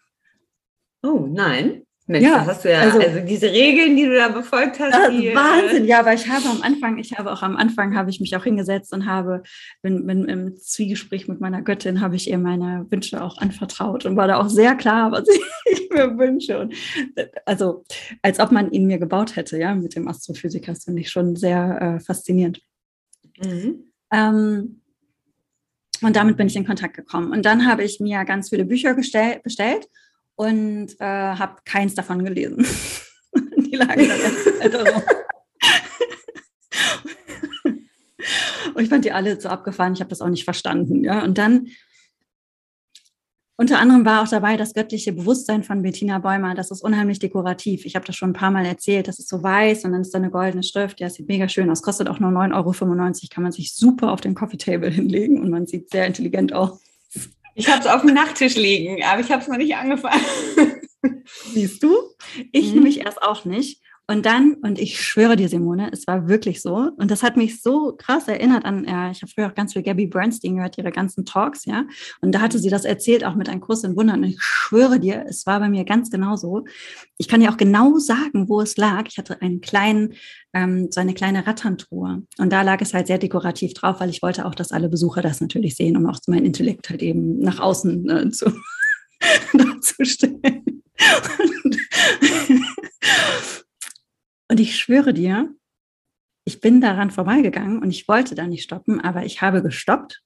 [1.04, 1.84] Oh, oh nein.
[2.10, 5.12] Mensch, ja, hast du ja, also, also, diese Regeln, die du da befolgt hast.
[5.12, 8.10] Die, äh, Wahnsinn, ja, aber ich habe am Anfang, ich habe auch am Anfang, habe
[8.10, 9.43] ich mich auch hingesetzt und habe,
[9.84, 14.15] bin, bin im Zwiegespräch mit meiner Göttin, habe ich ihr meine Wünsche auch anvertraut und
[14.15, 15.28] war da auch sehr klar, was
[15.72, 16.58] ich mir wünsche.
[16.58, 16.74] Und,
[17.45, 17.86] also,
[18.24, 21.36] als ob man ihn mir gebaut hätte, ja, mit dem Astrophysiker, das finde ich schon
[21.36, 22.60] sehr äh, faszinierend.
[23.38, 23.84] Mhm.
[24.12, 24.82] Ähm,
[26.02, 27.32] und damit bin ich in Kontakt gekommen.
[27.32, 29.86] Und dann habe ich mir ganz viele Bücher bestell, bestellt
[30.39, 32.65] und äh, habe keins davon gelesen.
[33.58, 35.04] die lagen dann erst rum.
[38.73, 41.04] und ich fand die alle so abgefahren, ich habe das auch nicht verstanden.
[41.04, 41.25] Ja?
[41.25, 41.67] Und dann
[43.58, 46.56] unter anderem war auch dabei das göttliche Bewusstsein von Bettina Bäumer.
[46.56, 47.86] Das ist unheimlich dekorativ.
[47.86, 49.10] Ich habe das schon ein paar Mal erzählt.
[49.10, 51.02] Das ist so weiß und dann ist da eine goldene Schrift.
[51.02, 51.82] Ja, sieht mega schön aus.
[51.82, 53.28] Kostet auch nur 9,95 Euro.
[53.30, 56.80] Kann man sich super auf den Coffee Table hinlegen und man sieht sehr intelligent aus.
[57.60, 60.24] Ich habe es auf dem Nachttisch liegen, aber ich habe es noch nicht angefangen.
[61.54, 61.93] Siehst du?
[62.54, 62.76] Ich mhm.
[62.76, 63.82] nämlich erst auch nicht.
[64.10, 66.89] Und dann, und ich schwöre dir, Simone, es war wirklich so.
[66.98, 69.84] Und das hat mich so krass erinnert an, äh, ich habe früher auch ganz viel
[69.84, 71.86] Gabby Bernstein gehört, ihre ganzen Talks, ja.
[72.19, 74.24] Und da hatte sie das erzählt, auch mit einem Kurs in Wundern.
[74.24, 76.65] Und ich schwöre dir, es war bei mir ganz genauso.
[77.19, 79.04] Ich kann dir auch genau sagen, wo es lag.
[79.08, 80.15] Ich hatte einen kleinen,
[80.54, 82.24] ähm, so eine kleine Rattantruhe.
[82.39, 85.22] Und da lag es halt sehr dekorativ drauf, weil ich wollte auch, dass alle Besucher
[85.22, 88.52] das natürlich sehen, um auch mein Intellekt halt eben nach außen äh, zu,
[89.54, 90.82] darzustellen.
[91.63, 91.78] Und
[94.50, 95.56] und ich schwöre dir,
[96.44, 100.24] ich bin daran vorbeigegangen und ich wollte da nicht stoppen, aber ich habe gestoppt.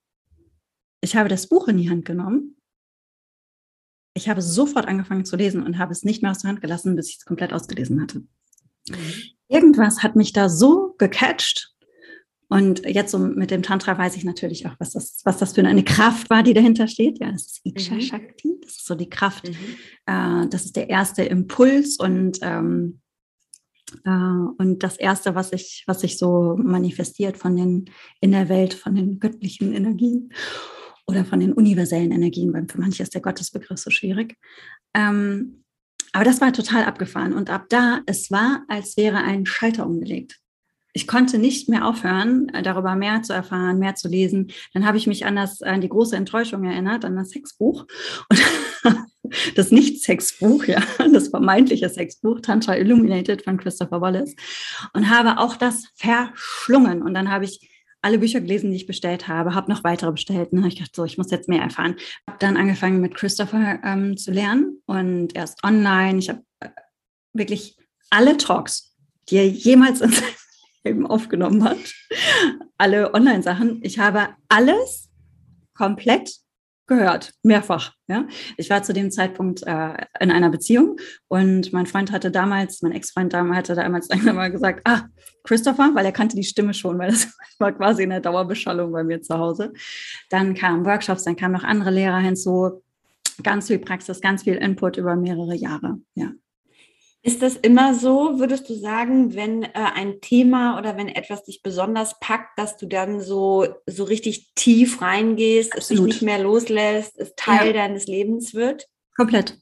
[1.02, 2.56] Ich habe das Buch in die Hand genommen.
[4.16, 6.96] Ich habe sofort angefangen zu lesen und habe es nicht mehr aus der Hand gelassen,
[6.96, 8.20] bis ich es komplett ausgelesen hatte.
[8.90, 8.96] Mhm.
[9.50, 11.72] Irgendwas hat mich da so gecatcht.
[12.48, 15.66] Und jetzt so mit dem Tantra weiß ich natürlich auch, was das, was das für
[15.66, 17.20] eine Kraft war, die dahinter steht.
[17.20, 18.02] Ja, das ist Iksha mhm.
[18.02, 18.60] Shakti.
[18.62, 19.50] Das ist so die Kraft.
[19.50, 19.56] Mhm.
[20.06, 23.03] Äh, das ist der erste Impuls und ähm, äh,
[24.06, 27.86] und das Erste, was sich, was sich so manifestiert von den,
[28.22, 30.34] in der Welt, von den göttlichen Energien
[31.06, 34.38] oder von den universellen Energien, weil für manche ist der Gottesbegriff so schwierig.
[34.94, 35.64] Ähm,
[36.14, 37.34] aber das war total abgefahren.
[37.34, 40.40] Und ab da, es war, als wäre ein Schalter umgelegt.
[40.96, 44.52] ich konnte nicht mehr aufhören, äh, darüber mehr zu erfahren, mehr zu lesen.
[44.74, 47.88] Dann habe ich mich an, das, an die große Enttäuschung erinnert, an das Sexbuch.
[48.30, 48.40] Und
[49.56, 50.82] das Nicht-Sexbuch, ja,
[51.12, 54.36] das vermeintliche Sexbuch, Tantra Illuminated von Christopher Wallace.
[54.94, 57.02] Und habe auch das verschlungen.
[57.02, 57.70] Und dann habe ich
[58.02, 60.52] alle Bücher gelesen, die ich bestellt habe, habe noch weitere bestellt.
[60.52, 61.96] Und ich dachte so, ich muss jetzt mehr erfahren.
[62.28, 66.20] Habe dann angefangen mit Christopher ähm, zu lernen und erst online.
[66.20, 66.70] Ich habe äh,
[67.32, 67.78] wirklich
[68.10, 68.94] alle Talks,
[69.30, 70.28] die er jemals in seinem
[70.84, 71.78] Leben aufgenommen hat,
[72.78, 73.80] alle Online-Sachen.
[73.84, 75.10] Ich habe alles
[75.74, 76.43] komplett
[76.88, 77.94] gehört, mehrfach.
[78.08, 78.28] Ja.
[78.58, 82.92] Ich war zu dem Zeitpunkt äh, in einer Beziehung und mein Freund hatte damals, mein
[82.92, 85.04] Ex-Freund damals hatte damals einmal gesagt, ah,
[85.44, 87.28] Christopher, weil er kannte die Stimme schon, weil das
[87.60, 89.74] war quasi eine Dauerbeschallung bei mir zu Hause.
[90.30, 92.84] Dann kamen Workshops, dann kamen noch andere Lehrer hinzu,
[93.42, 95.98] ganz viel Praxis, ganz viel Input über mehrere Jahre.
[96.16, 96.32] Ja.
[97.26, 101.64] Ist das immer so, würdest du sagen, wenn äh, ein Thema oder wenn etwas dich
[101.64, 105.82] besonders packt, dass du dann so, so richtig tief reingehst, Absolut.
[105.82, 107.74] es dich nicht mehr loslässt, es Teil ja.
[107.74, 108.88] deines Lebens wird?
[109.16, 109.58] Komplett.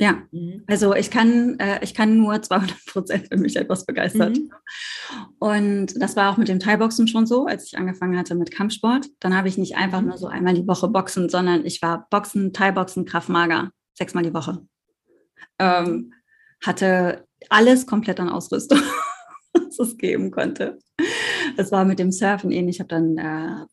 [0.00, 0.62] Ja, mhm.
[0.68, 4.38] also ich kann, äh, ich kann nur 200 Prozent, wenn mich etwas begeistert.
[4.38, 4.50] Mhm.
[5.40, 9.08] Und das war auch mit dem Thai-Boxen schon so, als ich angefangen hatte mit Kampfsport.
[9.18, 12.52] Dann habe ich nicht einfach nur so einmal die Woche Boxen, sondern ich war Boxen,
[12.52, 14.64] Thai-Boxen, Kraftmager, sechsmal die Woche.
[15.58, 16.14] Ähm,
[16.64, 18.80] hatte alles komplett an Ausrüstung,
[19.52, 20.78] was es geben konnte.
[21.56, 22.76] Es war mit dem Surfen ähnlich.
[22.76, 23.66] Ich habe dann äh,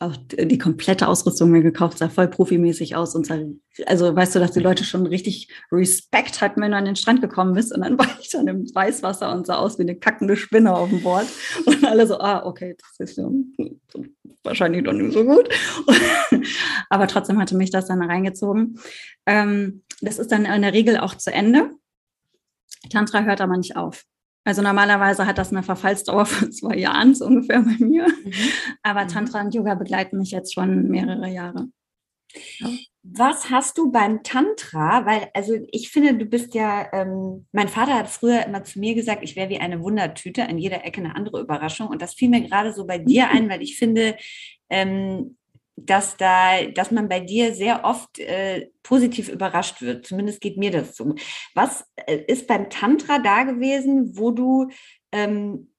[0.00, 3.38] auch die komplette Ausrüstung mir gekauft, sah voll profimäßig aus und sah,
[3.86, 7.20] also weißt du, dass die Leute schon richtig Respekt hatten, wenn du an den Strand
[7.20, 10.36] gekommen bist und dann war ich dann im Weißwasser und sah aus wie eine kackende
[10.36, 11.26] Spinne auf dem Board
[11.66, 13.28] und alle so, ah, okay, das ist ja
[14.44, 15.48] wahrscheinlich doch nicht so gut.
[16.90, 18.78] Aber trotzdem hatte mich das dann reingezogen.
[19.26, 21.70] Ähm, das ist dann in der Regel auch zu Ende.
[22.90, 24.04] Tantra hört aber nicht auf.
[24.44, 28.06] Also normalerweise hat das eine Verfallsdauer von zwei Jahren so ungefähr bei mir.
[28.08, 28.32] Mhm.
[28.82, 29.08] Aber mhm.
[29.08, 31.68] Tantra und Yoga begleiten mich jetzt schon mehrere Jahre.
[32.58, 32.68] Ja.
[33.02, 35.06] Was hast du beim Tantra?
[35.06, 38.94] Weil, also ich finde, du bist ja, ähm, mein Vater hat früher immer zu mir
[38.94, 41.88] gesagt, ich wäre wie eine Wundertüte, an jeder Ecke eine andere Überraschung.
[41.88, 44.16] Und das fiel mir gerade so bei dir ein, weil ich finde,
[44.68, 45.37] ähm,
[45.86, 50.06] dass da, dass man bei dir sehr oft äh, positiv überrascht wird.
[50.06, 51.14] Zumindest geht mir das so.
[51.54, 54.68] Was äh, ist beim Tantra da gewesen, wo du
[55.12, 55.72] ähm,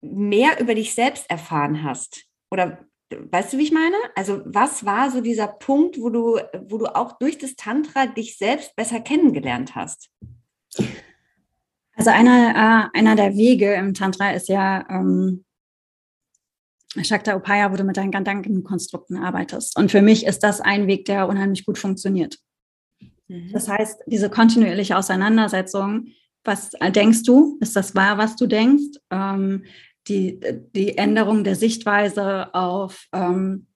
[0.00, 2.24] mehr über dich selbst erfahren hast?
[2.50, 3.96] Oder weißt du, wie ich meine?
[4.14, 8.36] Also was war so dieser Punkt, wo du, wo du auch durch das Tantra dich
[8.36, 10.10] selbst besser kennengelernt hast?
[11.96, 15.44] Also einer, äh, einer der Wege im Tantra ist ja ähm,
[17.02, 19.76] Shakta Upaya, wo du mit deinen Gedankenkonstrukten arbeitest.
[19.76, 22.38] Und für mich ist das ein Weg, der unheimlich gut funktioniert.
[23.28, 23.50] Mhm.
[23.52, 26.08] Das heißt, diese kontinuierliche Auseinandersetzung,
[26.44, 27.58] was denkst du?
[27.60, 28.98] Ist das wahr, was du denkst?
[29.10, 29.64] Ähm,
[30.08, 30.38] die,
[30.74, 33.66] die Änderung der Sichtweise auf ähm,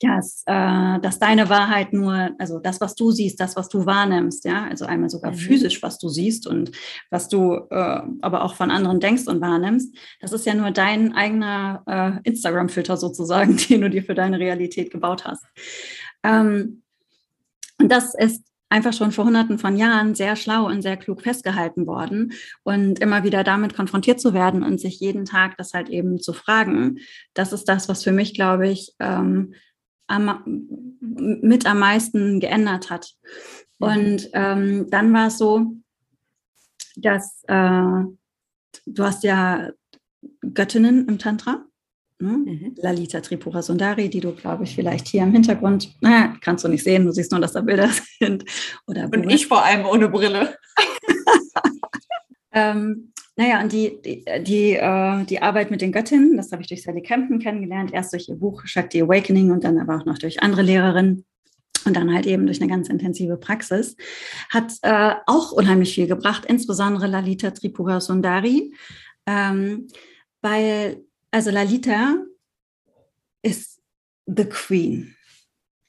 [0.00, 4.44] dass, äh, dass deine Wahrheit nur, also das, was du siehst, das, was du wahrnimmst,
[4.44, 5.36] ja, also einmal sogar mhm.
[5.36, 6.72] physisch, was du siehst und
[7.10, 11.14] was du äh, aber auch von anderen denkst und wahrnimmst, das ist ja nur dein
[11.14, 15.44] eigener äh, Instagram-Filter sozusagen, den du dir für deine Realität gebaut hast.
[16.22, 16.82] Ähm,
[17.78, 21.86] und das ist einfach schon vor hunderten von Jahren sehr schlau und sehr klug festgehalten
[21.86, 26.20] worden und immer wieder damit konfrontiert zu werden und sich jeden Tag das halt eben
[26.20, 26.98] zu fragen,
[27.34, 29.54] das ist das, was für mich, glaube ich, ähm,
[30.10, 30.68] am,
[31.00, 33.14] mit am meisten geändert hat.
[33.78, 35.72] Und ähm, dann war es so,
[36.96, 38.02] dass äh,
[38.86, 39.70] du hast ja
[40.52, 41.64] Göttinnen im Tantra.
[42.18, 42.30] Ne?
[42.30, 42.74] Mhm.
[42.76, 46.84] Lalita Tripura Sundari, die du, glaube ich, vielleicht hier im Hintergrund, naja, kannst du nicht
[46.84, 47.88] sehen, du siehst nur, dass da Bilder
[48.20, 48.44] sind.
[48.86, 50.54] Oder Und ich vor allem ohne Brille.
[52.52, 56.68] ähm, naja, und die, die, die, äh, die Arbeit mit den Göttinnen, das habe ich
[56.68, 60.18] durch Sally Campen kennengelernt, erst durch ihr Buch Shakti Awakening und dann aber auch noch
[60.18, 61.24] durch andere Lehrerinnen
[61.86, 63.96] und dann halt eben durch eine ganz intensive Praxis,
[64.50, 68.74] hat äh, auch unheimlich viel gebracht, insbesondere Lalita Tripura Sundari,
[69.24, 69.88] ähm,
[70.42, 72.16] weil, also Lalita
[73.40, 73.80] ist
[74.26, 75.16] the Queen.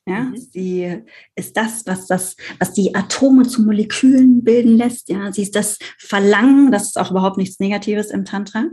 [0.08, 0.38] Ja, mhm.
[0.38, 1.04] sie
[1.36, 5.10] ist das, was das, was die Atome zu Molekülen bilden lässt.
[5.10, 8.66] Ja, sie ist das Verlangen, das ist auch überhaupt nichts Negatives im Tantra.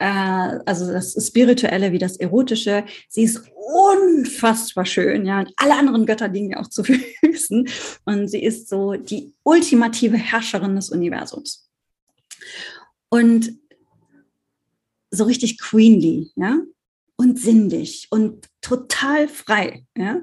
[0.00, 2.84] Äh, also das Spirituelle wie das Erotische.
[3.08, 5.40] Sie ist unfassbar schön, ja.
[5.40, 6.82] Und alle anderen Götter liegen ja auch zu
[7.24, 7.68] Füßen.
[8.04, 11.68] Und sie ist so die ultimative Herrscherin des Universums.
[13.08, 13.52] Und
[15.12, 16.58] so richtig queenly, ja
[17.22, 20.20] und sinnlich und total frei, ja,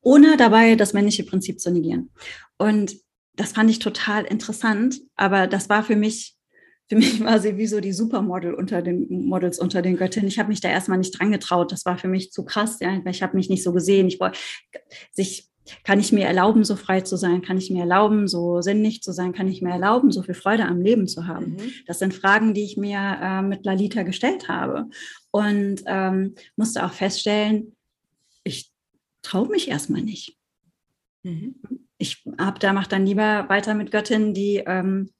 [0.00, 2.10] ohne dabei das männliche Prinzip zu negieren.
[2.56, 2.96] Und
[3.36, 6.36] das fand ich total interessant, aber das war für mich
[6.88, 10.28] für mich war sie wie so die Supermodel unter den Models unter den Göttinnen.
[10.28, 11.70] Ich habe mich da erstmal nicht dran getraut.
[11.70, 12.78] Das war für mich zu krass.
[12.80, 12.98] Ja?
[13.06, 14.08] Ich habe mich nicht so gesehen.
[14.08, 14.38] Ich wollte
[15.12, 15.49] sich
[15.84, 17.42] kann ich mir erlauben, so frei zu sein?
[17.42, 19.32] Kann ich mir erlauben, so sinnlich zu sein?
[19.32, 21.52] Kann ich mir erlauben, so viel Freude am Leben zu haben?
[21.52, 21.72] Mhm.
[21.86, 24.88] Das sind Fragen, die ich mir äh, mit Lalita gestellt habe
[25.30, 27.76] und ähm, musste auch feststellen,
[28.42, 28.72] ich
[29.22, 30.36] traue mich erstmal nicht.
[31.22, 31.54] Mhm.
[31.98, 35.10] Ich habe da mache dann lieber weiter mit Göttinnen, die ähm,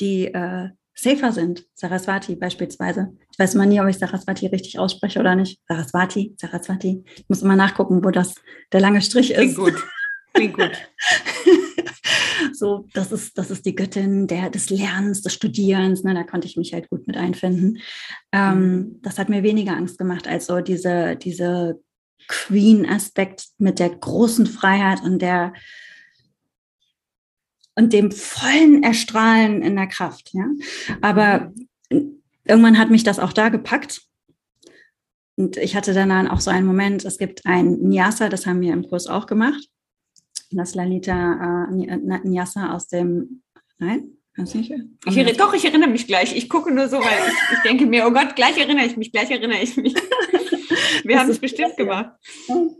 [0.00, 1.64] die äh, safer sind.
[1.74, 3.16] Saraswati beispielsweise.
[3.30, 5.60] Ich weiß immer nie, ob ich Saraswati richtig ausspreche oder nicht.
[5.68, 7.04] Saraswati, Saraswati.
[7.16, 8.34] Ich muss immer nachgucken, wo das
[8.72, 9.36] der lange Strich ist.
[9.36, 9.74] Klingt gut.
[10.34, 10.72] Klingt gut.
[12.52, 16.04] so, das ist, das ist die Göttin der, des Lernens, des Studierens.
[16.04, 16.14] Ne?
[16.14, 17.78] Da konnte ich mich halt gut mit einfinden.
[18.32, 19.02] Ähm, mhm.
[19.02, 21.80] das hat mir weniger Angst gemacht als so diese, diese
[22.28, 25.52] Queen-Aspekt mit der großen Freiheit und der
[27.74, 30.30] und dem vollen Erstrahlen in der Kraft.
[30.32, 30.46] Ja?
[31.00, 31.52] Aber
[32.44, 34.02] irgendwann hat mich das auch da gepackt.
[35.36, 38.72] Und ich hatte dann auch so einen Moment, es gibt ein Nyasa, das haben wir
[38.72, 39.68] im Kurs auch gemacht.
[40.50, 43.42] Das Lalita äh, Nyasa aus dem,
[43.78, 44.72] nein, nicht?
[45.06, 46.34] Ich erinnere, doch, ich erinnere mich gleich.
[46.34, 49.12] Ich gucke nur so, weil ich, ich, denke mir, oh Gott, gleich erinnere ich mich,
[49.12, 49.94] gleich erinnere ich mich.
[51.04, 52.12] Wir haben es bestimmt gemacht.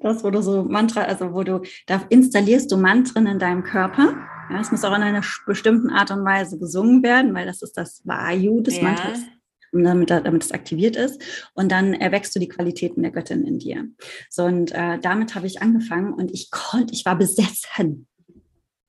[0.00, 4.16] Das, wo du so Mantra, also wo du, da installierst du Mantren in deinem Körper
[4.52, 7.76] ja, es muss auch in einer bestimmten Art und Weise gesungen werden, weil das ist
[7.76, 8.82] das Vayu des ja.
[8.84, 9.20] Mantras,
[9.72, 11.22] damit, damit es aktiviert ist.
[11.54, 13.86] Und dann erwächst du die Qualitäten der Göttin in dir.
[14.28, 18.08] So, und äh, damit habe ich angefangen und ich konnte, ich war besessen.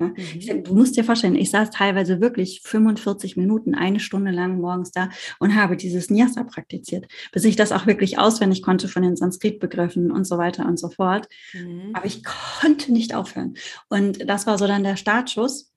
[0.03, 0.09] Ja?
[0.09, 0.15] Mhm.
[0.35, 4.91] Ich, du musst dir vorstellen, ich saß teilweise wirklich 45 Minuten, eine Stunde lang morgens
[4.91, 9.15] da und habe dieses Nyasa praktiziert, bis ich das auch wirklich auswendig konnte von den
[9.15, 11.27] Sanskrit-Begriffen und so weiter und so fort.
[11.53, 11.91] Mhm.
[11.93, 13.55] Aber ich konnte nicht aufhören.
[13.89, 15.71] Und das war so dann der Startschuss.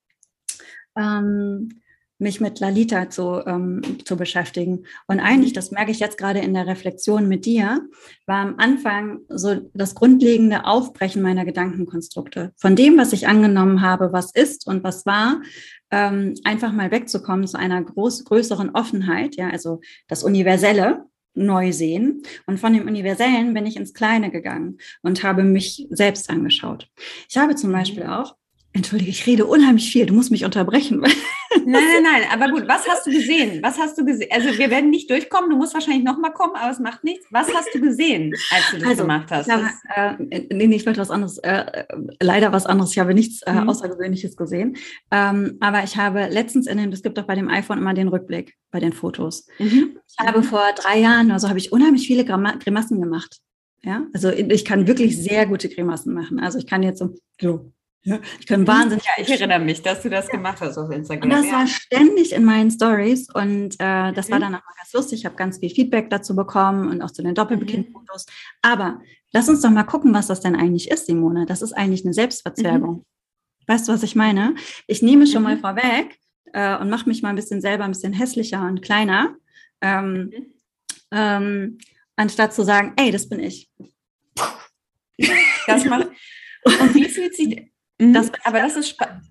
[0.96, 1.80] Ähm,
[2.18, 4.84] mich mit Lalita zu, ähm, zu beschäftigen.
[5.06, 7.82] Und eigentlich, das merke ich jetzt gerade in der Reflexion mit dir,
[8.26, 12.52] war am Anfang so das grundlegende Aufbrechen meiner Gedankenkonstrukte.
[12.56, 15.42] Von dem, was ich angenommen habe, was ist und was war,
[15.90, 21.04] ähm, einfach mal wegzukommen zu einer groß, größeren Offenheit, ja, also das Universelle,
[21.36, 22.22] neu sehen.
[22.46, 26.88] Und von dem Universellen bin ich ins Kleine gegangen und habe mich selbst angeschaut.
[27.28, 27.74] Ich habe zum mhm.
[27.74, 28.36] Beispiel auch
[28.76, 30.04] Entschuldige, ich rede unheimlich viel.
[30.04, 31.00] Du musst mich unterbrechen.
[31.64, 32.22] Nein, nein, nein.
[32.30, 33.62] Aber gut, was hast du gesehen?
[33.62, 34.28] Was hast du gesehen?
[34.30, 35.48] Also wir werden nicht durchkommen.
[35.48, 37.24] Du musst wahrscheinlich nochmal kommen, aber es macht nichts.
[37.30, 39.48] Was hast du gesehen, als du das also, gemacht hast?
[39.48, 41.38] Ja, äh, nee, ich wollte was anderes.
[41.38, 41.84] Äh,
[42.20, 42.92] leider was anderes.
[42.92, 43.70] Ich habe nichts äh, mhm.
[43.70, 44.76] Außergewöhnliches gesehen.
[45.10, 48.08] Ähm, aber ich habe letztens in dem, es gibt doch bei dem iPhone immer den
[48.08, 49.46] Rückblick bei den Fotos.
[49.58, 49.98] Mhm.
[50.06, 53.38] Ich habe vor drei Jahren, also habe ich unheimlich viele Grimassen gemacht.
[53.82, 56.38] Ja, also ich kann wirklich sehr gute Grimassen machen.
[56.38, 57.72] Also ich kann jetzt so, so
[58.06, 59.04] ja, ich kann wahnsinnig.
[59.04, 60.32] Ja, ich erinnere mich, dass du das ja.
[60.32, 61.28] gemacht hast auf Instagram.
[61.28, 64.32] Und das war ständig in meinen Stories und äh, das mhm.
[64.32, 65.18] war dann auch mal ganz lustig.
[65.18, 68.26] Ich habe ganz viel Feedback dazu bekommen und auch zu den Doppelbekind-Fotos.
[68.26, 68.32] Mhm.
[68.62, 69.00] Aber
[69.32, 71.46] lass uns doch mal gucken, was das denn eigentlich ist, Simone.
[71.46, 72.94] Das ist eigentlich eine Selbstverzwerbung.
[72.94, 73.04] Mhm.
[73.66, 74.54] Weißt du, was ich meine?
[74.86, 75.60] Ich nehme schon mal mhm.
[75.60, 76.16] vorweg
[76.52, 79.34] äh, und mache mich mal ein bisschen selber ein bisschen hässlicher und kleiner,
[79.80, 80.46] ähm, mhm.
[81.10, 81.78] ähm,
[82.14, 83.68] anstatt zu sagen, ey, das bin ich.
[85.66, 86.08] Das macht.
[86.66, 88.12] Und wie fühlt sich Mhm.
[88.12, 89.24] Das, aber das ist spannend.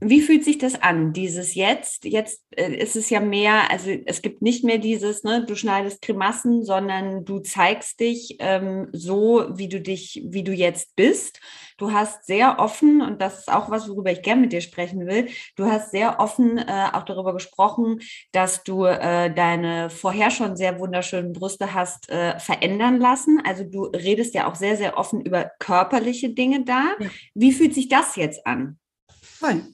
[0.00, 2.04] Wie fühlt sich das an, dieses jetzt?
[2.04, 6.02] Jetzt äh, ist es ja mehr, also es gibt nicht mehr dieses, ne, du schneidest
[6.02, 11.40] Grimassen, sondern du zeigst dich ähm, so, wie du dich, wie du jetzt bist.
[11.78, 15.06] Du hast sehr offen, und das ist auch was, worüber ich gerne mit dir sprechen
[15.06, 18.00] will, du hast sehr offen äh, auch darüber gesprochen,
[18.32, 23.40] dass du äh, deine vorher schon sehr wunderschönen Brüste hast äh, verändern lassen.
[23.44, 26.94] Also du redest ja auch sehr, sehr offen über körperliche Dinge da.
[26.98, 27.08] Ja.
[27.34, 28.78] Wie fühlt sich das jetzt an?
[29.22, 29.73] Voll.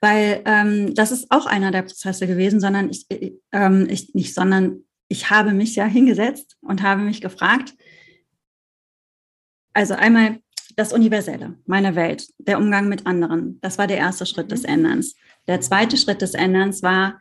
[0.00, 4.34] Weil ähm, das ist auch einer der Prozesse gewesen, sondern ich, äh, ähm, ich nicht,
[4.34, 7.74] sondern ich habe mich ja hingesetzt und habe mich gefragt,
[9.72, 10.38] also einmal
[10.76, 14.50] das Universelle, meine Welt, der Umgang mit anderen, das war der erste Schritt mhm.
[14.50, 15.16] des Änderns.
[15.46, 17.20] Der zweite Schritt des Änderns war,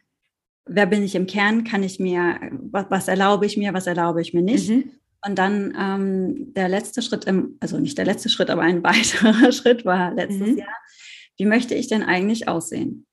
[0.65, 4.21] wer bin ich im Kern, kann ich mir, was, was erlaube ich mir, was erlaube
[4.21, 4.69] ich mir nicht.
[4.69, 4.91] Mhm.
[5.25, 9.51] Und dann ähm, der letzte Schritt, im, also nicht der letzte Schritt, aber ein weiterer
[9.51, 10.57] Schritt war letztes mhm.
[10.57, 10.75] Jahr,
[11.37, 13.05] wie möchte ich denn eigentlich aussehen?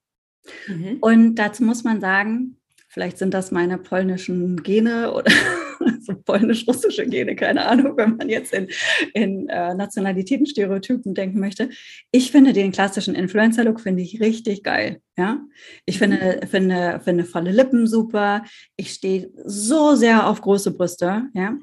[0.67, 0.99] Mhm.
[1.01, 2.57] Und dazu muss man sagen,
[2.89, 5.31] vielleicht sind das meine polnischen Gene oder
[6.01, 8.69] so polnisch-russische Gene, keine Ahnung, wenn man jetzt in,
[9.15, 11.71] in äh, Nationalitätenstereotypen denken möchte.
[12.13, 15.01] Ich finde den klassischen Influencer-Look finde ich richtig geil.
[15.17, 15.41] Ja,
[15.87, 16.47] ich finde, mhm.
[16.47, 18.45] finde, finde volle Lippen super.
[18.77, 21.25] Ich stehe so sehr auf große Brüste.
[21.35, 21.57] Ja,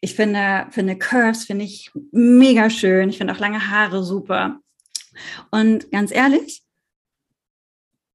[0.00, 3.08] ich finde, finde Curves finde ich mega schön.
[3.08, 4.60] Ich finde auch lange Haare super.
[5.50, 6.62] Und ganz ehrlich,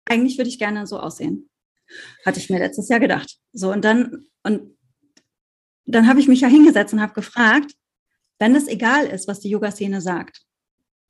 [0.06, 1.50] eigentlich würde ich gerne so aussehen.
[2.26, 3.38] hatte ich mir letztes Jahr gedacht.
[3.54, 4.78] So, und dann, und
[5.86, 7.74] dann habe ich mich ja hingesetzt und habe gefragt,
[8.39, 10.41] wenn es egal ist, was die Yoga-Szene sagt.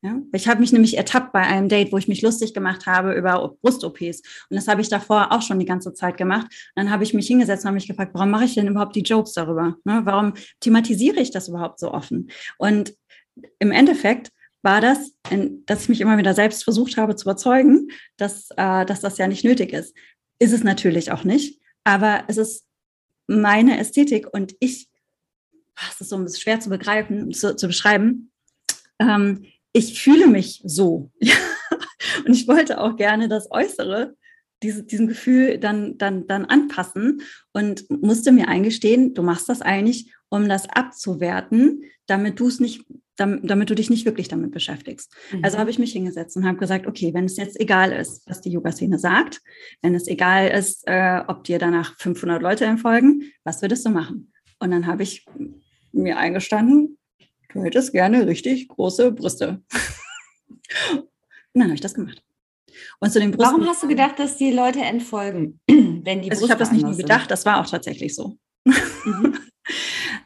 [0.02, 0.20] Ja?
[0.32, 3.56] Ich habe mich nämlich ertappt bei einem Date, wo ich mich lustig gemacht habe über
[3.60, 4.22] Brust-OPs.
[4.48, 6.46] Und das habe ich davor auch schon die ganze Zeit gemacht.
[6.46, 8.94] Und dann habe ich mich hingesetzt und habe mich gefragt, warum mache ich denn überhaupt
[8.94, 9.76] die Jokes darüber?
[9.84, 10.02] Ne?
[10.04, 12.30] Warum thematisiere ich das überhaupt so offen?
[12.58, 12.94] Und
[13.58, 14.30] im Endeffekt
[14.68, 15.14] war das,
[15.64, 17.88] dass ich mich immer wieder selbst versucht habe zu überzeugen,
[18.18, 19.96] dass, äh, dass das ja nicht nötig ist.
[20.38, 22.66] Ist es natürlich auch nicht, aber es ist
[23.26, 24.90] meine Ästhetik und ich,
[25.90, 28.30] es ist so ein bisschen schwer zu begreifen, zu, zu beschreiben.
[28.98, 31.12] Ähm, ich fühle mich so.
[32.26, 34.16] und ich wollte auch gerne das Äußere,
[34.62, 37.22] diese, diesem Gefühl dann, dann, dann anpassen
[37.54, 42.84] und musste mir eingestehen, du machst das eigentlich, um das abzuwerten, damit du es nicht
[43.18, 45.12] damit, damit du dich nicht wirklich damit beschäftigst.
[45.32, 45.44] Mhm.
[45.44, 48.40] Also habe ich mich hingesetzt und habe gesagt, okay, wenn es jetzt egal ist, was
[48.40, 49.40] die Yoga-Szene sagt,
[49.82, 54.32] wenn es egal ist, äh, ob dir danach 500 Leute entfolgen, was würdest du machen?
[54.60, 55.26] Und dann habe ich
[55.92, 56.98] mir eingestanden,
[57.52, 59.62] du hättest gerne richtig große Brüste.
[60.92, 61.08] und
[61.54, 62.22] dann habe ich das gemacht.
[63.00, 66.40] Und zu den Brüsten, Warum hast du gedacht, dass die Leute entfolgen, wenn die also
[66.40, 68.38] Brüste Ich habe das nicht nur gedacht, das war auch tatsächlich so.
[68.64, 69.38] Mhm.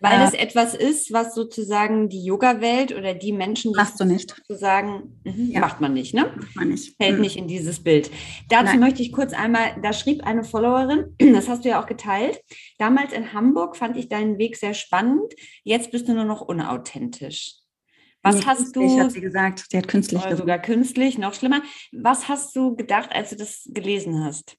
[0.02, 4.04] Weil äh, das etwas ist, was sozusagen die Yoga-Welt oder die Menschen, die machst du
[4.04, 4.34] nicht.
[4.36, 5.60] sozusagen, mhm, ja.
[5.60, 6.32] macht man nicht, ne?
[6.36, 6.96] Macht man nicht.
[6.96, 7.20] Fällt mhm.
[7.20, 8.10] nicht in dieses Bild.
[8.48, 8.80] Dazu Nein.
[8.80, 12.40] möchte ich kurz einmal, da schrieb eine Followerin, das hast du ja auch geteilt.
[12.78, 15.32] Damals in Hamburg fand ich deinen Weg sehr spannend.
[15.62, 17.54] Jetzt bist du nur noch unauthentisch.
[18.24, 19.00] Was nee, hast du?
[19.00, 21.62] hat sie gesagt, sie hat künstlich oder sogar künstlich, noch schlimmer.
[21.92, 24.56] Was hast du gedacht, als du das gelesen hast?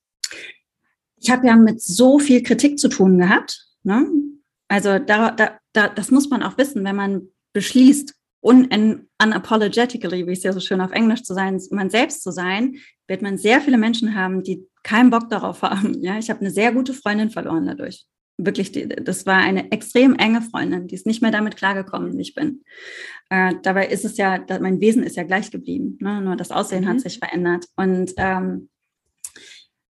[1.17, 3.65] Ich habe ja mit so viel Kritik zu tun gehabt.
[3.83, 4.05] Ne?
[4.67, 8.67] Also da, da, da, das muss man auch wissen, wenn man beschließt, un
[9.21, 12.75] unapologetically, wie es ja so schön auf Englisch zu sein, man selbst zu sein,
[13.07, 15.93] wird man sehr viele Menschen haben, die keinen Bock darauf haben.
[16.01, 18.05] Ja, ich habe eine sehr gute Freundin verloren dadurch.
[18.37, 18.71] Wirklich,
[19.03, 22.63] das war eine extrem enge Freundin, die ist nicht mehr damit klargekommen, wie ich bin.
[23.29, 26.19] Äh, dabei ist es ja, mein Wesen ist ja gleich geblieben, ne?
[26.19, 26.89] nur das Aussehen mhm.
[26.89, 27.65] hat sich verändert.
[27.75, 28.72] Und ähm, äh,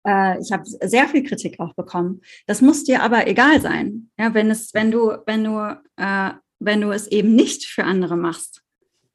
[0.04, 2.22] ich habe sehr viel Kritik auch bekommen.
[2.48, 4.10] Das muss dir aber egal sein.
[4.18, 8.18] Ja, wenn es, wenn du, wenn du, äh, wenn du es eben nicht für andere
[8.18, 8.64] machst,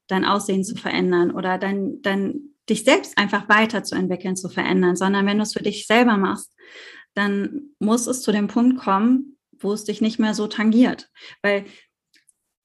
[0.07, 5.39] dein Aussehen zu verändern oder dein, dein, dich selbst einfach weiterzuentwickeln, zu verändern, sondern wenn
[5.39, 6.55] du es für dich selber machst,
[7.15, 11.09] dann muss es zu dem Punkt kommen, wo es dich nicht mehr so tangiert.
[11.43, 11.65] Weil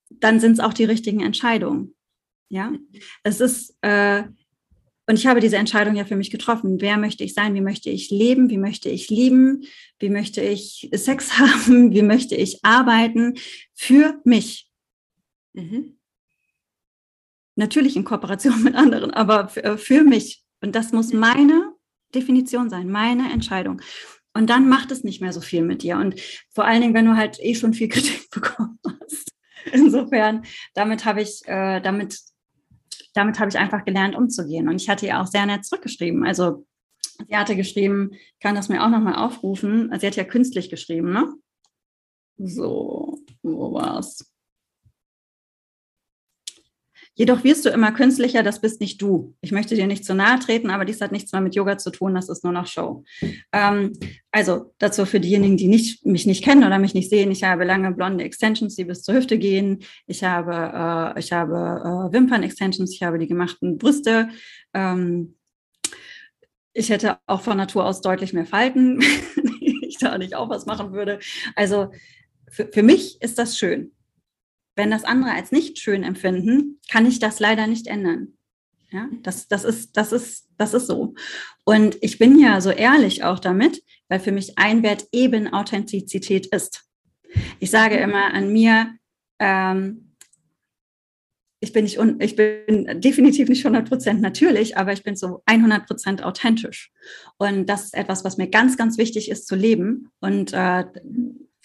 [0.10, 1.96] dann sind es auch die richtigen Entscheidungen.
[2.50, 2.74] Ja,
[3.24, 4.24] es ist, äh,
[5.08, 6.80] und ich habe diese Entscheidung ja für mich getroffen.
[6.80, 7.54] Wer möchte ich sein?
[7.56, 8.50] Wie möchte ich leben?
[8.50, 9.64] Wie möchte ich lieben?
[10.00, 11.92] Wie möchte ich Sex haben?
[11.92, 13.36] Wie möchte ich arbeiten?
[13.74, 14.70] Für mich.
[15.54, 15.98] Mhm.
[17.56, 20.44] Natürlich in Kooperation mit anderen, aber für, äh, für mich.
[20.62, 21.74] Und das muss meine
[22.14, 23.82] Definition sein, meine Entscheidung.
[24.34, 25.98] Und dann macht es nicht mehr so viel mit dir.
[25.98, 29.32] Und vor allen Dingen, wenn du halt eh schon viel Kritik bekommen hast.
[29.74, 32.18] Insofern, damit habe ich, äh, damit
[33.14, 34.70] damit habe ich einfach gelernt, umzugehen.
[34.70, 36.26] Und ich hatte ihr auch sehr nett zurückgeschrieben.
[36.26, 36.66] Also
[37.28, 39.92] sie hatte geschrieben, kann das mir auch nochmal aufrufen.
[40.00, 41.34] Sie hat ja künstlich geschrieben, ne?
[42.38, 44.31] So, wo war's?
[47.22, 49.36] Jedoch wirst du immer künstlicher, das bist nicht du.
[49.42, 51.92] Ich möchte dir nicht zu nahe treten, aber dies hat nichts mehr mit Yoga zu
[51.92, 53.04] tun, das ist nur noch Show.
[53.52, 53.94] Ähm,
[54.32, 57.64] also dazu für diejenigen, die nicht, mich nicht kennen oder mich nicht sehen, ich habe
[57.64, 59.84] lange blonde Extensions, die bis zur Hüfte gehen.
[60.08, 64.30] Ich habe, äh, ich habe äh, Wimpern-Extensions, ich habe die gemachten Brüste.
[64.74, 65.36] Ähm,
[66.74, 69.00] ich hätte auch von Natur aus deutlich mehr Falten,
[69.84, 71.20] ich da nicht auch was machen würde.
[71.56, 71.92] Also
[72.50, 73.92] für, für mich ist das schön
[74.76, 78.38] wenn das andere als nicht schön empfinden, kann ich das leider nicht ändern.
[78.92, 81.14] Ja, das, das, ist, das, ist, das ist so.
[81.64, 86.48] Und ich bin ja so ehrlich auch damit, weil für mich ein Wert eben Authentizität
[86.48, 86.84] ist.
[87.60, 88.04] Ich sage mhm.
[88.04, 88.94] immer an mir,
[89.40, 90.12] ähm,
[91.62, 95.42] ich bin nicht, un, ich bin definitiv nicht 100 Prozent natürlich, aber ich bin so
[95.46, 96.92] 100 Prozent authentisch.
[97.38, 100.12] Und das ist etwas, was mir ganz, ganz wichtig ist zu leben.
[100.20, 100.86] Und äh,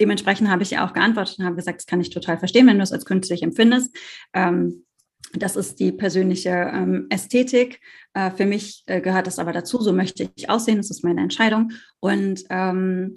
[0.01, 2.78] dementsprechend habe ich ja auch geantwortet und habe gesagt, das kann ich total verstehen, wenn
[2.78, 3.97] du es als künstlich empfindest.
[4.32, 4.84] Ähm,
[5.32, 7.80] das ist die persönliche ähm, Ästhetik.
[8.14, 9.80] Äh, für mich äh, gehört das aber dazu.
[9.82, 10.76] So möchte ich aussehen.
[10.76, 11.72] Das ist meine Entscheidung.
[12.01, 13.14] Und ähm,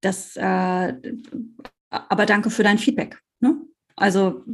[0.00, 0.94] das, äh,
[1.90, 3.18] aber danke für dein Feedback.
[3.40, 3.56] Ne?
[3.96, 4.44] Also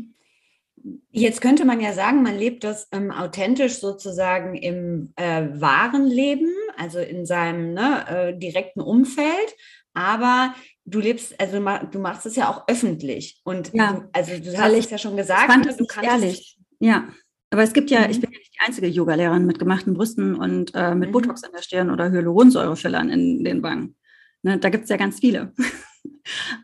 [1.10, 6.52] Jetzt könnte man ja sagen, man lebt das ähm, authentisch sozusagen im äh, wahren Leben,
[6.76, 9.56] also in seinem ne, äh, direkten Umfeld.
[9.94, 10.54] Aber
[10.86, 13.40] du lebst, also du machst es ja auch öffentlich.
[13.44, 16.58] Und ja, du, also du hast es ja schon gesagt, fand ne, du kannst ehrlich.
[16.78, 17.08] Ja.
[17.50, 18.10] Aber es gibt ja, mhm.
[18.10, 21.12] ich bin ja nicht die einzige Yoga-Lehrerin mit gemachten Brüsten und äh, mit mhm.
[21.12, 23.96] Botox in der Stirn oder Hyaluronsäurefillern in den Wangen.
[24.42, 25.52] Ne, da gibt es ja ganz viele.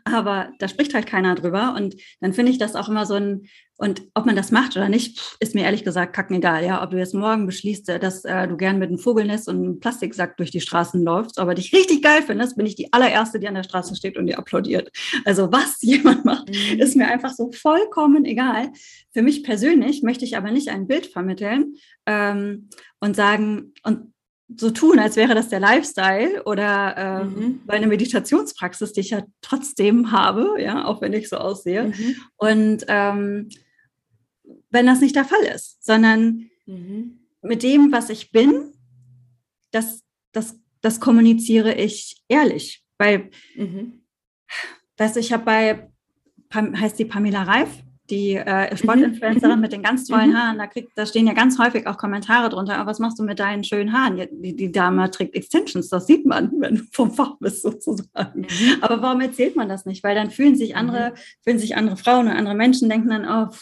[0.03, 1.75] Aber da spricht halt keiner drüber.
[1.75, 3.47] Und dann finde ich das auch immer so ein,
[3.77, 6.63] und ob man das macht oder nicht, ist mir ehrlich gesagt kacken egal.
[6.63, 9.57] Ja, ob du jetzt morgen beschließt, äh, dass äh, du gern mit einem Vogelnest und
[9.57, 13.39] einem Plastiksack durch die Straßen läufst, aber dich richtig geil findest, bin ich die allererste,
[13.39, 14.91] die an der Straße steht und dir applaudiert.
[15.25, 16.79] Also was jemand macht, mhm.
[16.79, 18.71] ist mir einfach so vollkommen egal.
[19.11, 24.12] Für mich persönlich möchte ich aber nicht ein Bild vermitteln ähm, und sagen, und
[24.57, 27.61] so tun, als wäre das der Lifestyle oder äh, mhm.
[27.65, 31.85] meine Meditationspraxis, die ich ja trotzdem habe, ja, auch wenn ich so aussehe.
[31.85, 32.15] Mhm.
[32.37, 33.49] Und ähm,
[34.69, 37.19] wenn das nicht der Fall ist, sondern mhm.
[37.41, 38.73] mit dem, was ich bin,
[39.71, 42.83] das, das, das kommuniziere ich ehrlich.
[42.97, 44.03] Weil, mhm.
[44.97, 45.89] weißt du, ich habe bei,
[46.53, 47.69] heißt die Pamela Reif,
[48.09, 48.77] die äh, mhm.
[48.77, 50.37] Sportinfluencerin mit den ganz tollen mhm.
[50.37, 53.23] Haaren, da, kriegt, da stehen ja ganz häufig auch Kommentare drunter, aber was machst du
[53.23, 54.17] mit deinen schönen Haaren?
[54.31, 58.41] Die, die Dame trägt Extensions, das sieht man, wenn du vom Fach bist sozusagen.
[58.41, 58.47] Mhm.
[58.81, 60.03] Aber warum erzählt man das nicht?
[60.03, 63.53] Weil dann fühlen sich andere, fühlen sich andere Frauen und andere Menschen denken dann, oh,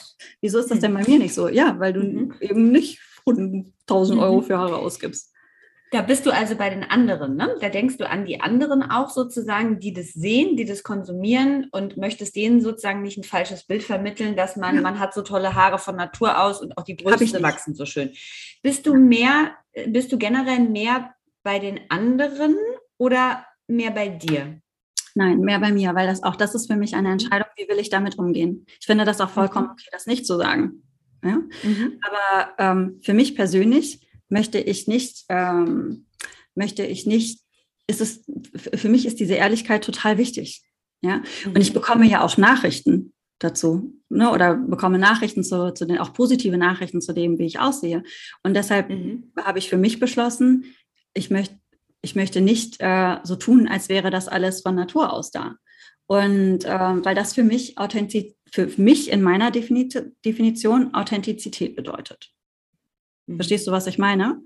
[0.41, 1.47] wieso ist das denn bei mir nicht so?
[1.47, 5.31] Ja, weil du eben nicht 1000 Euro für Haare ausgibst.
[5.91, 7.53] Da bist du also bei den anderen, ne?
[7.59, 11.97] Da denkst du an die anderen auch sozusagen, die das sehen, die das konsumieren und
[11.97, 14.81] möchtest denen sozusagen nicht ein falsches Bild vermitteln, dass man, ja.
[14.81, 18.11] man hat so tolle Haare von Natur aus und auch die Brüste wachsen so schön.
[18.63, 19.51] Bist du mehr,
[19.87, 21.13] bist du generell mehr
[21.43, 22.55] bei den anderen
[22.97, 24.61] oder mehr bei dir?
[25.13, 27.11] Nein, mehr bei mir, weil das auch, das ist für mich eine.
[27.11, 28.65] Entscheidung, wie will ich damit umgehen.
[28.79, 29.73] Ich finde das auch vollkommen mhm.
[29.73, 30.83] okay, das nicht zu sagen.
[31.21, 31.39] Ja?
[31.63, 31.99] Mhm.
[32.01, 36.05] Aber ähm, für mich persönlich möchte ich nicht, ähm,
[36.55, 37.41] möchte ich nicht,
[37.87, 38.23] ist es,
[38.55, 40.63] für mich ist diese Ehrlichkeit total wichtig.
[41.03, 41.75] Ja, und ich mhm.
[41.75, 47.01] bekomme ja auch Nachrichten dazu, ne, oder bekomme Nachrichten zu, zu den, auch positive Nachrichten
[47.01, 48.03] zu dem, wie ich aussehe.
[48.43, 49.31] Und deshalb mhm.
[49.35, 50.65] habe ich für mich beschlossen,
[51.13, 51.55] ich möchte,
[52.03, 55.55] ich möchte nicht äh, so tun, als wäre das alles von Natur aus da.
[56.05, 62.33] Und äh, weil das für mich Authentiz für mich in meiner Definition Authentizität bedeutet.
[63.31, 63.35] Mhm.
[63.37, 64.41] Verstehst du, was ich meine?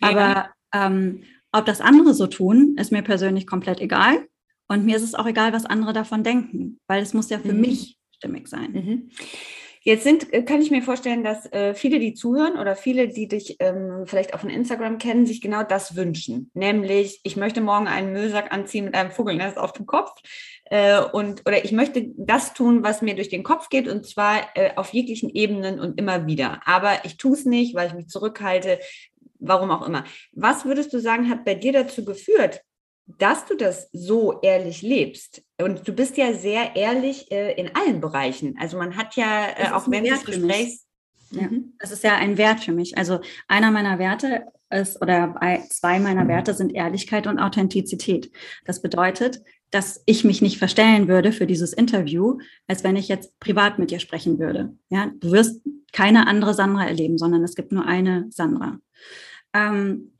[0.00, 0.08] Ja.
[0.10, 1.22] Aber ähm,
[1.52, 4.26] ob das andere so tun, ist mir persönlich komplett egal.
[4.68, 7.52] Und mir ist es auch egal, was andere davon denken, weil es muss ja für
[7.52, 7.60] mhm.
[7.60, 8.72] mich stimmig sein.
[8.72, 9.10] Mhm.
[9.82, 13.28] Jetzt sind, äh, kann ich mir vorstellen, dass äh, viele, die zuhören oder viele, die
[13.28, 16.50] dich ähm, vielleicht auch von Instagram kennen, sich genau das wünschen.
[16.54, 20.12] Nämlich, ich möchte morgen einen Müllsack anziehen mit einem Vogelnest auf dem Kopf.
[20.66, 24.48] Äh, und, oder ich möchte das tun, was mir durch den Kopf geht, und zwar
[24.54, 26.60] äh, auf jeglichen Ebenen und immer wieder.
[26.64, 28.78] Aber ich tue es nicht, weil ich mich zurückhalte,
[29.38, 30.04] warum auch immer.
[30.32, 32.62] Was würdest du sagen, hat bei dir dazu geführt,
[33.06, 35.42] dass du das so ehrlich lebst.
[35.60, 38.56] Und du bist ja sehr ehrlich äh, in allen Bereichen.
[38.58, 40.86] Also man hat ja äh, auch während des Gesprächs.
[41.30, 41.74] Ja, mhm.
[41.78, 42.96] das ist ja ein Wert für mich.
[42.96, 45.34] Also einer meiner Werte ist, oder
[45.68, 48.30] zwei meiner Werte sind Ehrlichkeit und Authentizität.
[48.64, 53.38] Das bedeutet, dass ich mich nicht verstellen würde für dieses Interview, als wenn ich jetzt
[53.40, 54.76] privat mit dir sprechen würde.
[54.88, 55.62] Ja, du wirst
[55.92, 58.78] keine andere Sandra erleben, sondern es gibt nur eine Sandra.
[59.52, 60.12] Ähm,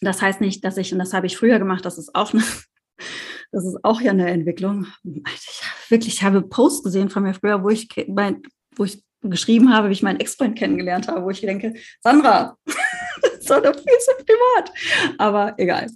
[0.00, 2.42] das heißt nicht, dass ich, und das habe ich früher gemacht, das ist auch eine,
[3.52, 4.86] das ist auch ja eine Entwicklung.
[5.04, 8.42] Ich wirklich, ich habe Posts gesehen von mir früher, wo ich, mein,
[8.76, 12.56] wo ich geschrieben habe, wie ich meinen Ex-Freund kennengelernt habe, wo ich denke, Sandra,
[13.48, 14.72] doch viel zu privat.
[15.18, 15.86] Aber egal.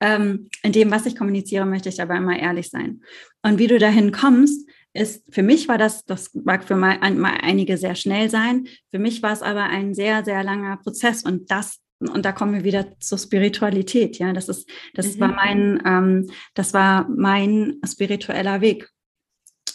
[0.00, 3.02] Ähm, in dem, was ich kommuniziere, möchte ich aber immer ehrlich sein.
[3.42, 7.38] Und wie du dahin kommst, ist, für mich war das, das mag für mal, mal
[7.42, 11.50] einige sehr schnell sein, für mich war es aber ein sehr, sehr langer Prozess und
[11.50, 14.18] das und da kommen wir wieder zur Spiritualität.
[14.18, 15.20] Ja, das ist, das mhm.
[15.20, 18.88] war mein, ähm, das war mein spiritueller Weg.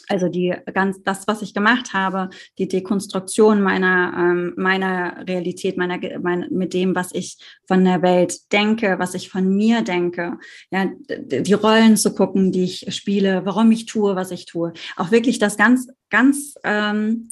[0.09, 5.99] Also die ganz das, was ich gemacht habe, die Dekonstruktion meiner ähm, meiner Realität, meiner
[6.21, 7.37] mein, mit dem, was ich
[7.67, 10.37] von der Welt denke, was ich von mir denke,
[10.71, 15.11] ja, die Rollen zu gucken, die ich spiele, warum ich tue, was ich tue, auch
[15.11, 17.29] wirklich das ganz ganz ähm,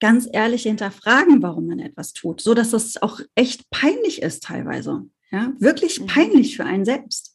[0.00, 5.04] ganz ehrlich hinterfragen, warum man etwas tut, so dass es auch echt peinlich ist teilweise.
[5.30, 6.06] Ja, wirklich mhm.
[6.06, 7.27] peinlich für einen selbst.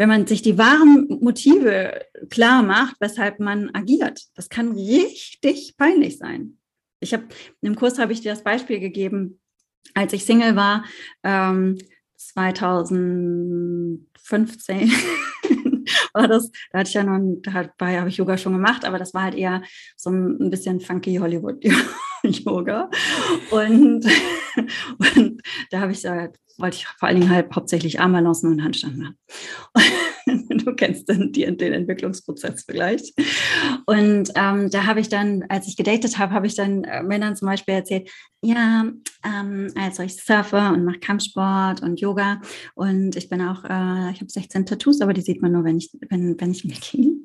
[0.00, 6.16] Wenn man sich die wahren Motive klar macht, weshalb man agiert, das kann richtig peinlich
[6.16, 6.56] sein.
[7.00, 7.24] Ich habe
[7.60, 9.40] im Kurs habe ich dir das Beispiel gegeben,
[9.92, 10.86] als ich Single war,
[11.22, 11.76] ähm,
[12.16, 14.90] 2015
[16.14, 19.12] war das, da hatte ich ja noch, da habe ich Yoga schon gemacht, aber das
[19.12, 19.62] war halt eher
[19.98, 22.90] so ein bisschen funky Hollywood-Yoga.
[23.50, 24.06] Und,
[24.56, 26.28] und da habe ich, da
[26.58, 29.18] wollte ich vor allen Dingen halt hauptsächlich Armbalancen und Handstanden machen.
[30.64, 33.14] du kennst den, den, den Entwicklungsprozess vielleicht.
[33.86, 37.36] Und ähm, da habe ich dann, als ich gedatet habe, habe ich dann äh, Männern
[37.36, 38.10] zum Beispiel erzählt,
[38.42, 38.90] ja,
[39.24, 42.40] ähm, also ich surfe und mache Kampfsport und Yoga
[42.74, 45.76] und ich bin auch, äh, ich habe 16 Tattoos, aber die sieht man nur, wenn
[45.76, 46.70] ich, wenn, wenn ich im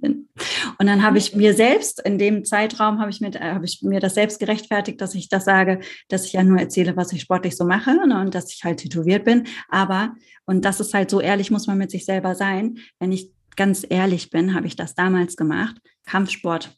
[0.01, 0.30] bin.
[0.78, 3.82] Und dann habe ich mir selbst, in dem Zeitraum habe ich, mir, äh, habe ich
[3.82, 7.21] mir das selbst gerechtfertigt, dass ich das sage, dass ich ja nur erzähle, was ich
[7.21, 9.45] sportlich so mache ne, und dass ich halt tätowiert bin.
[9.69, 10.15] Aber,
[10.45, 12.78] und das ist halt so ehrlich, muss man mit sich selber sein.
[12.99, 13.14] Wenn ich
[13.56, 15.76] ganz ehrlich bin, habe ich das damals gemacht.
[16.06, 16.78] Kampfsport,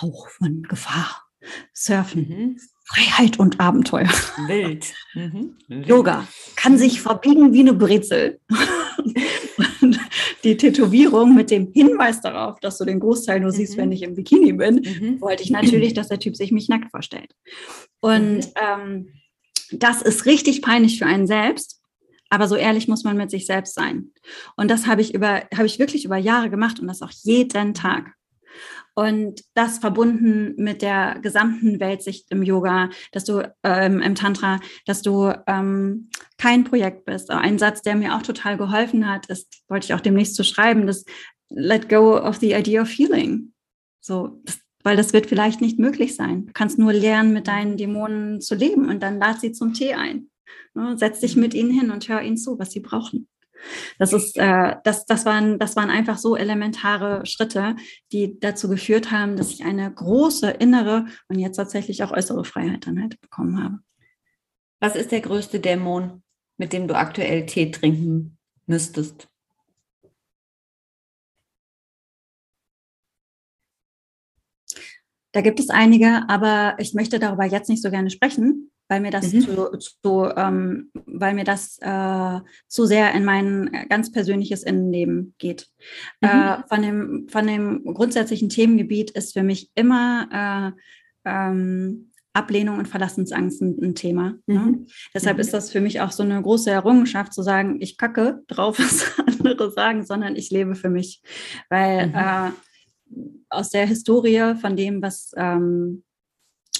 [0.00, 1.24] Hauch von Gefahr.
[1.72, 2.60] Surfen, mhm.
[2.86, 4.08] Freiheit und Abenteuer.
[4.46, 4.92] Wild.
[5.14, 5.56] Mhm.
[5.86, 6.26] Yoga
[6.56, 8.40] kann sich verbiegen wie eine Brezel.
[9.80, 10.00] und
[10.44, 13.56] die Tätowierung mit dem Hinweis darauf, dass du den Großteil nur mhm.
[13.56, 15.20] siehst, wenn ich im Bikini bin, mhm.
[15.20, 17.34] wollte ich natürlich, dass der Typ sich mich nackt vorstellt.
[18.00, 18.52] Und mhm.
[18.56, 19.08] ähm,
[19.72, 21.80] das ist richtig peinlich für einen selbst.
[22.34, 24.10] Aber so ehrlich muss man mit sich selbst sein.
[24.56, 27.74] Und das habe ich über, habe ich wirklich über Jahre gemacht und das auch jeden
[27.74, 28.12] Tag.
[28.96, 35.02] Und das verbunden mit der gesamten Weltsicht im Yoga, dass du ähm, im Tantra, dass
[35.02, 37.30] du ähm, kein Projekt bist.
[37.30, 40.88] Ein Satz, der mir auch total geholfen hat, ist, wollte ich auch demnächst zu schreiben,
[40.88, 41.04] das
[41.50, 43.52] Let go of the idea of healing.
[44.00, 46.46] So, das, weil das wird vielleicht nicht möglich sein.
[46.46, 49.94] Du kannst nur lernen, mit deinen Dämonen zu leben und dann lad sie zum Tee
[49.94, 50.30] ein.
[50.74, 53.28] Ne, setz dich mit ihnen hin und hör ihnen zu, was sie brauchen.
[53.98, 57.76] Das ist, äh, das, das waren, das waren einfach so elementare Schritte,
[58.12, 62.86] die dazu geführt haben, dass ich eine große innere und jetzt tatsächlich auch äußere Freiheit
[62.86, 63.78] dann halt bekommen habe.
[64.80, 66.22] Was ist der größte Dämon,
[66.58, 68.36] mit dem du aktuell Tee trinken
[68.66, 69.28] müsstest?
[75.32, 79.10] Da gibt es einige, aber ich möchte darüber jetzt nicht so gerne sprechen, weil mir
[79.10, 79.40] das mhm.
[79.40, 85.68] zu, zu ähm, weil mir das äh, zu sehr in mein ganz persönliches Innenleben geht.
[86.20, 86.28] Mhm.
[86.28, 90.74] Äh, von dem von dem grundsätzlichen Themengebiet ist für mich immer
[91.24, 94.34] äh, ähm, Ablehnung und Verlassensangst ein, Thema.
[94.46, 94.58] Ne?
[94.58, 94.86] Mhm.
[95.14, 98.78] Deshalb ist das für mich auch so eine große Errungenschaft zu sagen, ich kacke drauf,
[98.78, 101.22] was andere sagen, sondern ich lebe für mich,
[101.70, 102.14] weil mhm.
[102.14, 102.50] äh,
[103.48, 106.02] aus der Historie von dem, was ähm,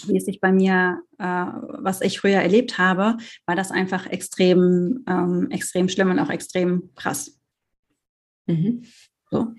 [0.08, 5.04] wie es sich bei mir, äh, was ich früher erlebt habe, war das einfach extrem,
[5.08, 7.40] ähm, extrem schlimm und auch extrem krass.
[8.46, 8.84] Mhm.
[9.30, 9.52] So.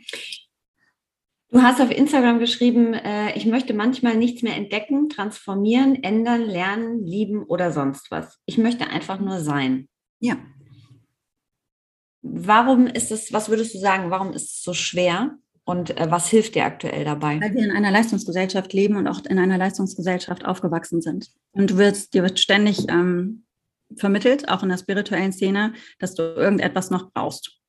[1.50, 7.06] Du hast auf Instagram geschrieben, äh, ich möchte manchmal nichts mehr entdecken, transformieren, ändern, lernen,
[7.06, 8.40] lieben oder sonst was.
[8.46, 9.88] Ich möchte einfach nur sein.
[10.20, 10.38] Ja.
[12.22, 15.38] Warum ist es, was würdest du sagen, warum ist es so schwer?
[15.66, 17.42] Und äh, was hilft dir aktuell dabei?
[17.42, 21.32] Weil wir in einer Leistungsgesellschaft leben und auch in einer Leistungsgesellschaft aufgewachsen sind.
[21.54, 23.46] Und du wirst, dir wird ständig ähm,
[23.96, 27.60] vermittelt, auch in der spirituellen Szene, dass du irgendetwas noch brauchst.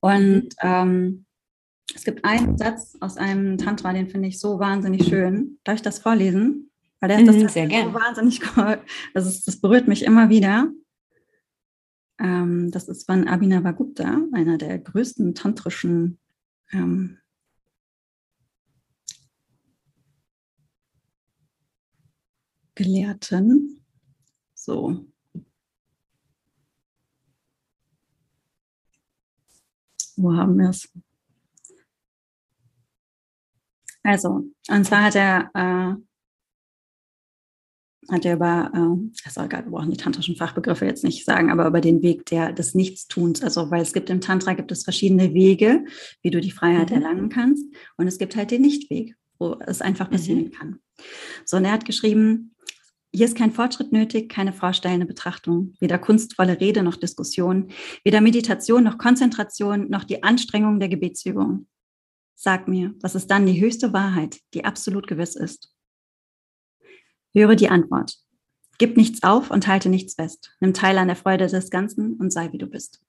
[0.00, 1.24] Und ähm,
[1.94, 5.58] es gibt einen Satz aus einem Tantra, den finde ich so wahnsinnig schön.
[5.62, 6.70] Darf ich das vorlesen?
[6.98, 7.92] Weil der mhm, das sehr gerne.
[7.92, 8.40] so wahnsinnig
[9.14, 10.68] das, ist, das berührt mich immer wieder.
[12.18, 16.18] Ähm, das ist von Abhinavagupta, einer der größten tantrischen
[16.74, 17.18] ähm,
[22.74, 23.84] Gelehrten.
[24.54, 25.06] So.
[30.16, 30.88] Wo haben wir es?
[34.02, 36.13] Also, und zwar hat er äh,
[38.10, 41.80] hat er über, äh, also wir brauchen die tantrischen Fachbegriffe jetzt nicht sagen, aber über
[41.80, 43.42] den Weg der, des Nichtstuns.
[43.42, 45.84] Also, weil es gibt im Tantra gibt es verschiedene Wege,
[46.22, 46.96] wie du die Freiheit mhm.
[46.96, 47.64] erlangen kannst.
[47.96, 50.50] Und es gibt halt den Nichtweg, wo es einfach passieren mhm.
[50.50, 50.78] kann.
[51.44, 52.54] So, und er hat geschrieben,
[53.12, 57.68] hier ist kein Fortschritt nötig, keine vorstellende Betrachtung, weder kunstvolle Rede noch Diskussion,
[58.02, 61.68] weder Meditation noch Konzentration noch die Anstrengung der Gebetsübung.
[62.34, 65.73] Sag mir, was ist dann die höchste Wahrheit, die absolut gewiss ist?
[67.34, 68.16] Höre die Antwort.
[68.78, 70.54] Gib nichts auf und halte nichts fest.
[70.60, 73.02] Nimm teil an der Freude des Ganzen und sei wie du bist.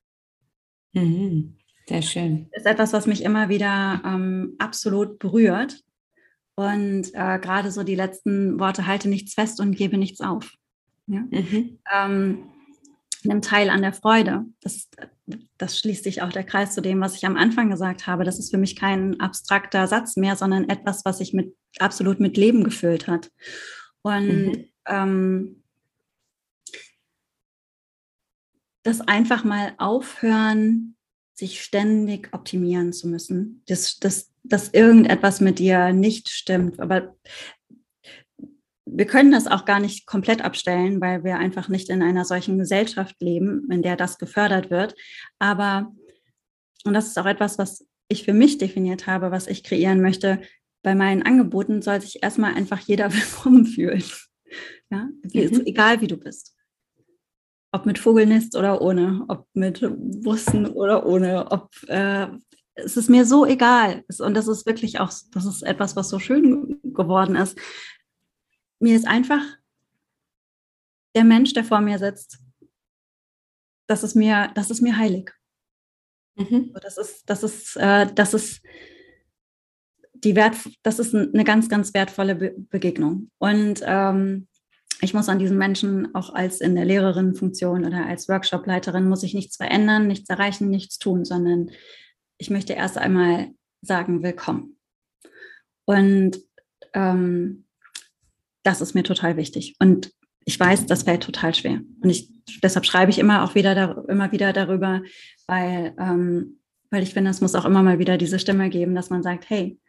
[0.94, 1.58] Mhm.
[1.88, 2.48] Sehr schön.
[2.52, 5.84] Das ist etwas, was mich immer wieder ähm, absolut berührt.
[6.56, 10.52] Und äh, gerade so die letzten Worte, halte nichts fest und gebe nichts auf.
[11.08, 11.20] Ja?
[11.30, 11.80] Mhm.
[11.94, 12.44] Ähm,
[13.24, 14.46] nimm teil an der Freude.
[14.62, 14.90] Das,
[15.58, 18.24] das schließt sich auch der Kreis zu dem, was ich am Anfang gesagt habe.
[18.24, 22.38] Das ist für mich kein abstrakter Satz mehr, sondern etwas, was sich mit, absolut mit
[22.38, 23.32] Leben gefüllt hat.
[24.06, 24.66] Und mhm.
[24.86, 25.64] ähm,
[28.84, 30.96] das einfach mal aufhören,
[31.34, 36.80] sich ständig optimieren zu müssen, dass, dass, dass irgendetwas mit dir nicht stimmt.
[36.80, 37.16] Aber
[38.86, 42.60] wir können das auch gar nicht komplett abstellen, weil wir einfach nicht in einer solchen
[42.60, 44.96] Gesellschaft leben, in der das gefördert wird.
[45.40, 45.92] Aber
[46.86, 50.42] und das ist auch etwas, was ich für mich definiert habe, was ich kreieren möchte,
[50.86, 54.04] bei meinen Angeboten soll sich erstmal einfach jeder willkommen fühlen.
[54.92, 55.64] Ja, mhm.
[55.66, 56.56] egal wie du bist.
[57.72, 59.84] Ob mit Vogelnest oder ohne, ob mit
[60.22, 62.28] Bussen oder ohne, ob äh,
[62.76, 64.06] es ist mir so egal.
[64.20, 67.58] Und das ist wirklich auch, das ist etwas, was so schön geworden ist.
[68.80, 69.42] Mir ist einfach
[71.16, 72.38] der Mensch, der vor mir sitzt,
[73.88, 75.32] das ist mir, das ist mir heilig.
[76.36, 76.74] Mhm.
[76.80, 78.62] Das ist, das ist, äh, das ist
[80.26, 83.30] die Wert, das ist eine ganz, ganz wertvolle Be Begegnung.
[83.38, 84.48] Und ähm,
[85.02, 89.34] ich muss an diesen Menschen auch als in der Lehrerinnenfunktion oder als Workshopleiterin muss ich
[89.34, 91.70] nichts verändern, nichts erreichen, nichts tun, sondern
[92.38, 93.50] ich möchte erst einmal
[93.82, 94.78] sagen, willkommen.
[95.86, 96.40] Und
[96.94, 97.66] ähm,
[98.64, 99.76] das ist mir total wichtig.
[99.80, 100.12] Und
[100.44, 101.82] ich weiß, das fällt total schwer.
[102.02, 102.32] Und ich,
[102.64, 105.02] deshalb schreibe ich immer auch wieder, da, immer wieder darüber,
[105.46, 106.60] weil, ähm,
[106.90, 109.50] weil ich finde, es muss auch immer mal wieder diese Stimme geben, dass man sagt,
[109.50, 109.80] hey,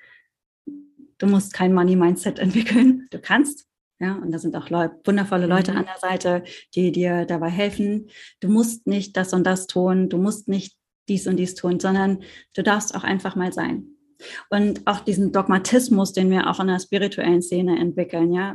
[1.18, 3.06] du musst kein Money-Mindset entwickeln.
[3.10, 3.66] Du kannst,
[3.98, 5.78] ja, und da sind auch Leu wundervolle Leute mhm.
[5.78, 6.44] an der Seite,
[6.74, 8.10] die dir dabei helfen.
[8.40, 10.76] Du musst nicht das und das tun, du musst nicht
[11.08, 12.22] dies und dies tun, sondern
[12.54, 13.86] du darfst auch einfach mal sein.
[14.50, 18.54] Und auch diesen Dogmatismus, den wir auch in der spirituellen Szene entwickeln, ja,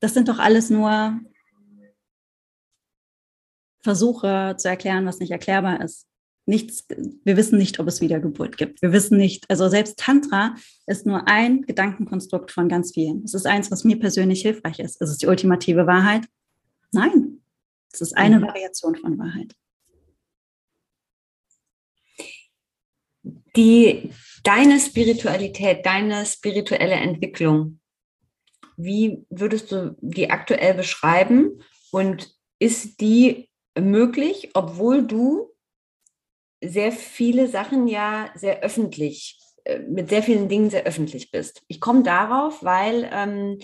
[0.00, 1.18] das sind doch alles nur
[3.82, 6.06] Versuche zu erklären, was nicht erklärbar ist.
[6.46, 6.86] Nichts,
[7.24, 8.82] wir wissen nicht, ob es Wiedergeburt gibt.
[8.82, 10.54] Wir wissen nicht, also selbst Tantra
[10.86, 13.24] ist nur ein Gedankenkonstrukt von ganz vielen.
[13.24, 15.00] Es ist eins, was mir persönlich hilfreich ist.
[15.00, 16.26] Ist es die ultimative Wahrheit?
[16.92, 17.40] Nein.
[17.92, 18.46] Es ist eine mhm.
[18.46, 19.54] Variation von Wahrheit.
[23.56, 24.10] Die,
[24.42, 27.80] deine Spiritualität, deine spirituelle Entwicklung,
[28.76, 35.53] wie würdest du die aktuell beschreiben und ist die möglich, obwohl du
[36.68, 41.62] sehr viele Sachen ja sehr öffentlich, äh, mit sehr vielen Dingen sehr öffentlich bist.
[41.68, 43.58] Ich komme darauf, weil ähm,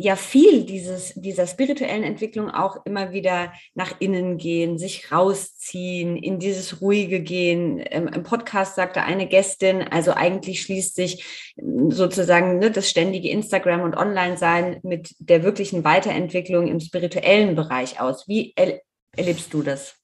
[0.00, 6.38] ja viel dieses, dieser spirituellen Entwicklung auch immer wieder nach innen gehen, sich rausziehen, in
[6.38, 7.78] dieses ruhige gehen.
[7.78, 13.82] Im Podcast sagte eine Gästin, also eigentlich schließt sich ähm, sozusagen ne, das ständige Instagram
[13.82, 18.26] und Online-Sein mit der wirklichen Weiterentwicklung im spirituellen Bereich aus.
[18.26, 18.80] Wie er
[19.16, 19.99] erlebst du das?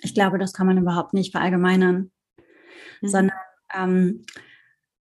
[0.00, 2.10] Ich glaube, das kann man überhaupt nicht verallgemeinern,
[3.00, 3.08] mhm.
[3.08, 3.36] sondern
[3.74, 4.24] ähm,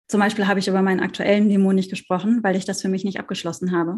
[0.07, 3.03] zum Beispiel habe ich über meinen aktuellen Dämon nicht gesprochen, weil ich das für mich
[3.03, 3.97] nicht abgeschlossen habe.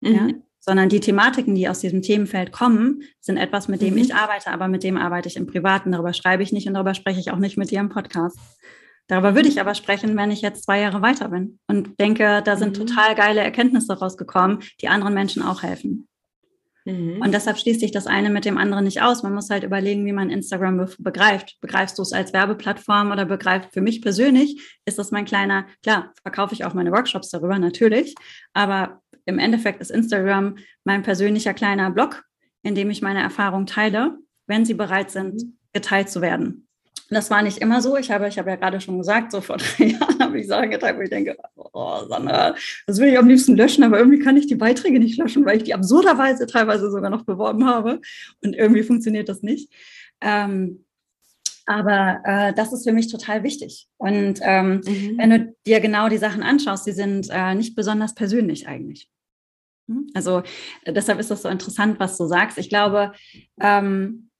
[0.00, 0.14] Mhm.
[0.14, 0.28] Ja?
[0.60, 4.00] Sondern die Thematiken, die aus diesem Themenfeld kommen, sind etwas, mit dem mhm.
[4.00, 5.90] ich arbeite, aber mit dem arbeite ich im Privaten.
[5.90, 8.38] Darüber schreibe ich nicht und darüber spreche ich auch nicht mit dir im Podcast.
[9.08, 12.56] Darüber würde ich aber sprechen, wenn ich jetzt zwei Jahre weiter bin und denke, da
[12.56, 12.86] sind mhm.
[12.86, 16.08] total geile Erkenntnisse rausgekommen, die anderen Menschen auch helfen.
[16.84, 17.20] Mhm.
[17.20, 19.22] Und deshalb schließt sich das eine mit dem anderen nicht aus.
[19.22, 21.58] Man muss halt überlegen, wie man Instagram be begreift.
[21.60, 26.12] Begreifst du es als Werbeplattform oder begreift für mich persönlich, ist das mein kleiner, klar,
[26.22, 28.14] verkaufe ich auch meine Workshops darüber, natürlich.
[28.52, 32.24] Aber im Endeffekt ist Instagram mein persönlicher kleiner Blog,
[32.62, 35.58] in dem ich meine Erfahrung teile, wenn sie bereit sind, mhm.
[35.72, 36.66] geteilt zu werden.
[37.10, 37.96] Das war nicht immer so.
[37.96, 40.70] Ich habe, ich habe ja gerade schon gesagt, so vor drei Jahren habe ich Sachen
[40.70, 42.54] geteilt, wo ich denke, oh, Sandra,
[42.86, 45.58] das will ich am liebsten löschen, aber irgendwie kann ich die Beiträge nicht löschen, weil
[45.58, 48.00] ich die absurderweise teilweise sogar noch beworben habe.
[48.42, 49.70] Und irgendwie funktioniert das nicht.
[50.20, 50.84] Ähm,
[51.66, 53.86] aber äh, das ist für mich total wichtig.
[53.98, 55.18] Und ähm, mhm.
[55.18, 59.08] wenn du dir genau die Sachen anschaust, die sind äh, nicht besonders persönlich eigentlich.
[59.88, 60.08] Hm?
[60.14, 60.42] Also
[60.84, 62.58] äh, deshalb ist das so interessant, was du sagst.
[62.58, 63.12] Ich glaube,
[63.60, 64.30] ähm,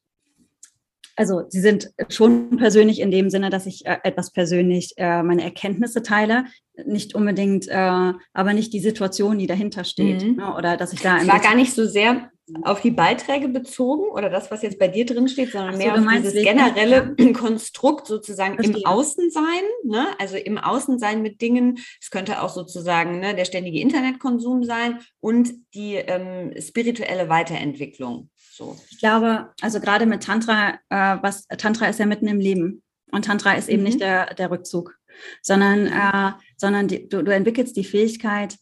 [1.16, 5.42] also sie sind schon persönlich in dem Sinne, dass ich äh, etwas persönlich äh, meine
[5.42, 6.44] Erkenntnisse teile,
[6.86, 10.24] nicht unbedingt, äh, aber nicht die Situation, die dahinter steht.
[10.24, 10.36] Mhm.
[10.36, 10.54] Ne?
[10.56, 11.18] Oder dass ich da.
[11.18, 12.30] Es war gar nicht so sehr
[12.62, 15.94] auf die Beiträge bezogen oder das, was jetzt bei dir drin steht, sondern so, mehr
[15.94, 17.32] auf dieses generelle ja.
[17.32, 18.78] Konstrukt sozusagen Verstehe.
[18.78, 20.08] im Außensein, ne?
[20.18, 21.78] also im Außensein mit Dingen.
[22.00, 28.28] Es könnte auch sozusagen ne, der ständige Internetkonsum sein und die ähm, spirituelle Weiterentwicklung.
[28.54, 28.78] So.
[28.90, 32.82] Ich glaube, also gerade mit Tantra, äh, was Tantra ist ja mitten im Leben.
[33.10, 33.88] Und Tantra ist eben mhm.
[33.88, 34.94] nicht der, der Rückzug,
[35.40, 38.58] sondern, äh, sondern die, du, du entwickelst die Fähigkeit,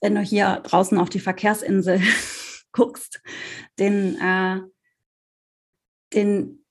[0.00, 2.00] wenn du hier draußen auf die Verkehrsinsel
[2.72, 3.22] guckst,
[3.78, 4.60] den, äh,
[6.12, 6.64] den,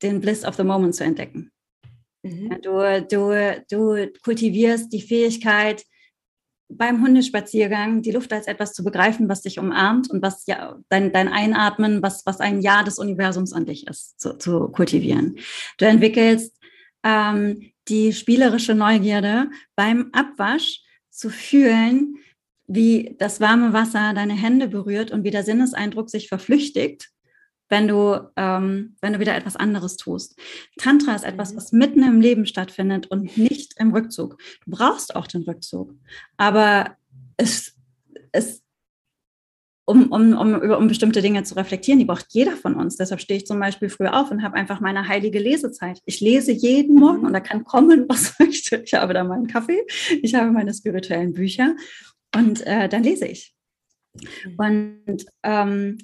[0.00, 1.52] den Bliss of the Moment zu entdecken.
[2.22, 2.58] Mhm.
[2.62, 5.84] Du, du, du kultivierst die Fähigkeit,
[6.70, 11.12] beim Hundespaziergang die Luft als etwas zu begreifen, was dich umarmt und was ja dein,
[11.12, 15.36] dein Einatmen, was, was ein Ja des Universums an dich ist, zu, zu kultivieren.
[15.78, 16.56] Du entwickelst
[17.02, 22.16] ähm, die spielerische Neugierde beim Abwasch zu fühlen,
[22.66, 27.10] wie das warme Wasser deine Hände berührt und wie der Sinneseindruck sich verflüchtigt
[27.70, 30.38] wenn du, ähm, wenn du wieder etwas anderes tust.
[30.78, 31.56] Tantra ist etwas, mhm.
[31.56, 34.36] was mitten im Leben stattfindet und nicht im Rückzug.
[34.64, 35.94] Du brauchst auch den Rückzug,
[36.36, 36.96] aber
[37.36, 37.76] es,
[38.32, 38.62] es
[39.86, 42.96] um, um, um, um bestimmte Dinge zu reflektieren, die braucht jeder von uns.
[42.96, 46.00] Deshalb stehe ich zum Beispiel früh auf und habe einfach meine heilige Lesezeit.
[46.04, 47.00] Ich lese jeden mhm.
[47.00, 48.82] Morgen und da kann kommen, was möchte.
[48.84, 49.82] Ich habe da meinen Kaffee,
[50.22, 51.74] ich habe meine spirituellen Bücher
[52.36, 53.54] und äh, dann lese ich.
[54.44, 54.54] Mhm.
[54.56, 55.98] Und ähm,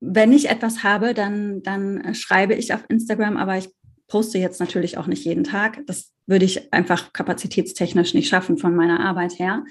[0.00, 3.68] wenn ich etwas habe, dann, dann schreibe ich auf Instagram, aber ich
[4.08, 5.80] poste jetzt natürlich auch nicht jeden Tag.
[5.86, 9.64] Das würde ich einfach kapazitätstechnisch nicht schaffen von meiner Arbeit her.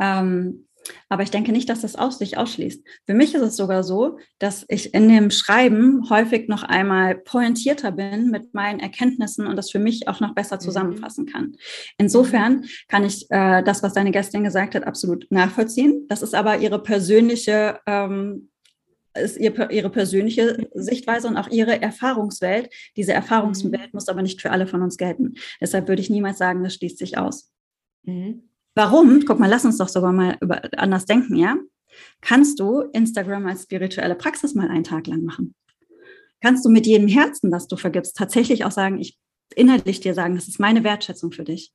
[0.00, 0.66] Ähm,
[1.08, 2.84] aber ich denke nicht, dass das aus sich ausschließt.
[3.06, 7.92] Für mich ist es sogar so, dass ich in dem Schreiben häufig noch einmal pointierter
[7.92, 10.60] bin mit meinen Erkenntnissen und das für mich auch noch besser mhm.
[10.60, 11.56] zusammenfassen kann.
[11.98, 16.06] Insofern kann ich äh, das, was deine Gästin gesagt hat, absolut nachvollziehen.
[16.08, 18.50] Das ist aber ihre persönliche ähm,
[19.14, 22.70] ist ihr, ihre persönliche Sichtweise und auch ihre Erfahrungswelt.
[22.96, 23.90] Diese Erfahrungswelt mhm.
[23.92, 25.34] muss aber nicht für alle von uns gelten.
[25.60, 27.52] Deshalb würde ich niemals sagen, das schließt sich aus.
[28.02, 28.48] Mhm.
[28.74, 29.24] Warum?
[29.24, 31.56] Guck mal, lass uns doch sogar mal über, anders denken, ja?
[32.20, 35.54] Kannst du Instagram als spirituelle Praxis mal einen Tag lang machen?
[36.40, 39.16] Kannst du mit jedem Herzen, das du vergibst, tatsächlich auch sagen, ich
[39.54, 41.72] innerlich dir sagen, das ist meine Wertschätzung für dich?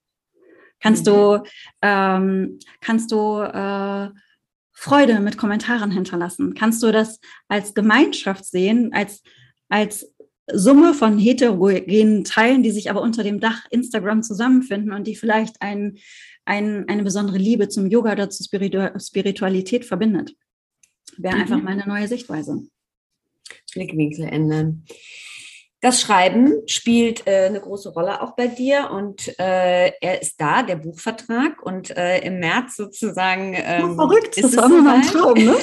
[0.82, 1.10] Kannst mhm.
[1.10, 1.44] du,
[1.82, 4.10] ähm, kannst du äh,
[4.82, 6.54] Freude mit Kommentaren hinterlassen?
[6.54, 7.20] Kannst du das
[7.50, 9.22] als Gemeinschaft sehen, als,
[9.68, 10.16] als
[10.48, 15.62] Summe von heterogenen Teilen, die sich aber unter dem Dach Instagram zusammenfinden und die vielleicht
[15.62, 15.98] ein,
[16.46, 20.38] ein, eine besondere Liebe zum Yoga oder zur Spiritualität verbindet?
[21.18, 21.42] Wäre mhm.
[21.42, 22.66] einfach meine neue Sichtweise.
[23.74, 24.86] Blickwinkel ändern.
[25.82, 30.62] Das Schreiben spielt äh, eine große Rolle auch bei dir und äh, er ist da,
[30.62, 33.54] der Buchvertrag und äh, im März sozusagen.
[33.56, 35.56] Ähm, oh, verrückt, das war immer mein Traum, ne?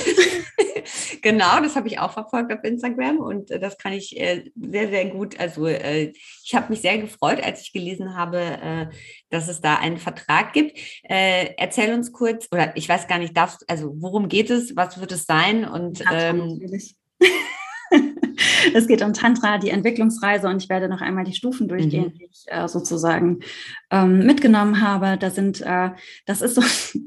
[1.22, 4.88] genau, das habe ich auch verfolgt auf Instagram und äh, das kann ich äh, sehr,
[4.88, 5.38] sehr gut.
[5.38, 8.86] Also äh, ich habe mich sehr gefreut, als ich gelesen habe, äh,
[9.28, 10.78] dass es da einen Vertrag gibt.
[11.02, 14.98] Äh, erzähl uns kurz, oder ich weiß gar nicht, darfst, also worum geht es, was
[14.98, 16.58] wird es sein und ähm,
[18.74, 22.18] es geht um Tantra, die Entwicklungsreise und ich werde noch einmal die Stufen durchgehen, mhm.
[22.18, 23.40] die ich äh, sozusagen
[23.90, 25.16] ähm, mitgenommen habe.
[25.18, 25.90] Da sind, äh,
[26.24, 26.62] das ist so,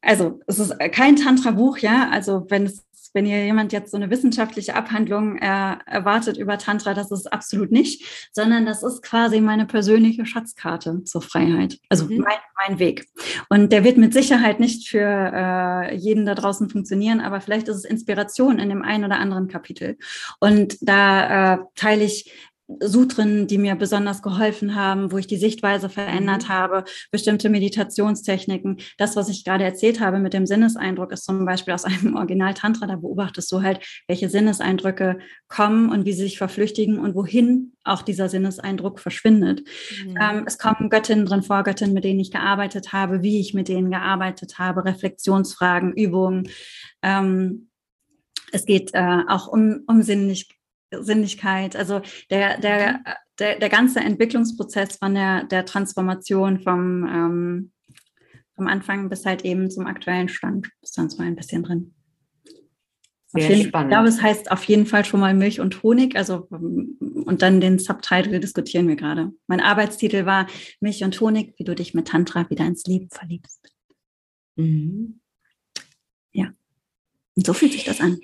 [0.00, 2.08] also es ist kein Tantra-Buch, ja.
[2.10, 6.94] Also wenn es wenn ihr jemand jetzt so eine wissenschaftliche Abhandlung äh, erwartet über Tantra,
[6.94, 11.78] das ist absolut nicht, sondern das ist quasi meine persönliche Schatzkarte zur Freiheit.
[11.88, 12.18] Also mhm.
[12.18, 12.38] mein,
[12.68, 13.08] mein, Weg.
[13.48, 17.76] Und der wird mit Sicherheit nicht für äh, jeden da draußen funktionieren, aber vielleicht ist
[17.76, 19.98] es Inspiration in dem einen oder anderen Kapitel.
[20.40, 22.32] Und da äh, teile ich
[22.80, 26.48] Sutren, die mir besonders geholfen haben, wo ich die Sichtweise verändert mhm.
[26.48, 28.78] habe, bestimmte Meditationstechniken.
[28.98, 32.54] Das, was ich gerade erzählt habe mit dem Sinneseindruck, ist zum Beispiel aus einem Original
[32.54, 32.86] Tantra.
[32.86, 35.18] Da beobachtest du halt, welche Sinneseindrücke
[35.48, 39.62] kommen und wie sie sich verflüchtigen und wohin auch dieser Sinneseindruck verschwindet.
[40.06, 40.18] Mhm.
[40.20, 43.68] Ähm, es kommen Göttinnen drin vor, Göttinnen, mit denen ich gearbeitet habe, wie ich mit
[43.68, 46.48] denen gearbeitet habe, Reflexionsfragen, Übungen.
[47.02, 47.68] Ähm,
[48.52, 50.61] es geht äh, auch um, um Sinnlichkeit
[51.00, 51.76] Sinnlichkeit.
[51.76, 53.04] Also der, der, mhm.
[53.38, 57.72] der, der ganze Entwicklungsprozess von der, der Transformation vom, ähm,
[58.54, 61.94] vom Anfang bis halt eben zum aktuellen Stand ist dann zwar ein bisschen drin.
[63.28, 63.90] Sehr jeden, spannend.
[63.90, 66.16] Ich glaube, es heißt auf jeden Fall schon mal Milch und Honig.
[66.16, 69.32] Also, und dann den Subtitle diskutieren wir gerade.
[69.46, 70.46] Mein Arbeitstitel war
[70.80, 73.72] Milch und Honig, wie du dich mit Tantra wieder ins Leben verliebst.
[74.56, 75.20] Mhm.
[76.32, 76.52] Ja.
[77.34, 78.20] Und so fühlt sich das an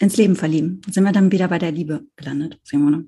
[0.00, 0.82] ins Leben verlieben.
[0.90, 3.06] Sind wir dann wieder bei der Liebe gelandet, Simone?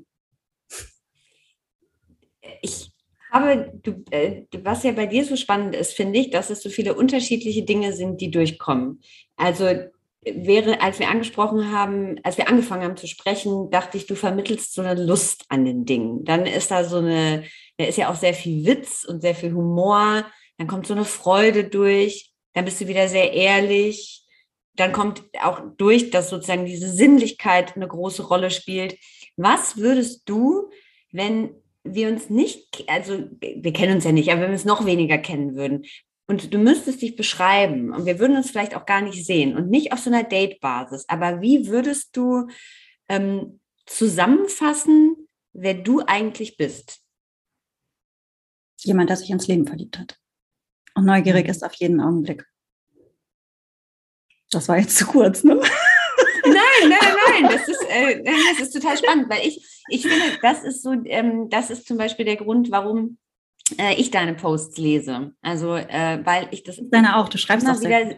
[2.62, 2.90] Ich
[3.30, 6.70] habe, du, äh, was ja bei dir so spannend ist, finde ich, dass es so
[6.70, 9.00] viele unterschiedliche Dinge sind, die durchkommen.
[9.36, 9.66] Also
[10.22, 14.74] wäre, als wir angesprochen haben, als wir angefangen haben zu sprechen, dachte ich, du vermittelst
[14.74, 16.24] so eine Lust an den Dingen.
[16.24, 17.44] Dann ist da so eine,
[17.78, 20.24] da ist ja auch sehr viel Witz und sehr viel Humor.
[20.58, 22.32] Dann kommt so eine Freude durch.
[22.54, 24.25] Dann bist du wieder sehr ehrlich
[24.76, 28.96] dann kommt auch durch, dass sozusagen diese Sinnlichkeit eine große Rolle spielt.
[29.36, 30.70] Was würdest du,
[31.12, 31.50] wenn
[31.84, 35.18] wir uns nicht, also wir kennen uns ja nicht, aber wenn wir es noch weniger
[35.18, 35.84] kennen würden
[36.26, 39.70] und du müsstest dich beschreiben und wir würden uns vielleicht auch gar nicht sehen und
[39.70, 42.48] nicht auf so einer Date-Basis, aber wie würdest du
[43.08, 47.00] ähm, zusammenfassen, wer du eigentlich bist?
[48.80, 50.18] Jemand, der sich ins Leben verliebt hat
[50.94, 51.50] und neugierig mhm.
[51.50, 52.46] ist auf jeden Augenblick.
[54.56, 55.54] Das war jetzt zu kurz, ne?
[55.54, 56.98] Nein, nein,
[57.28, 60.92] nein, das ist, äh, das ist total spannend, weil ich, ich finde, das ist so,
[61.04, 63.18] ähm, das ist zum Beispiel der Grund, warum
[63.76, 65.34] äh, ich deine Posts lese.
[65.42, 66.80] Also, äh, weil ich das.
[66.84, 68.16] Deine auch, du schreibst immer wieder.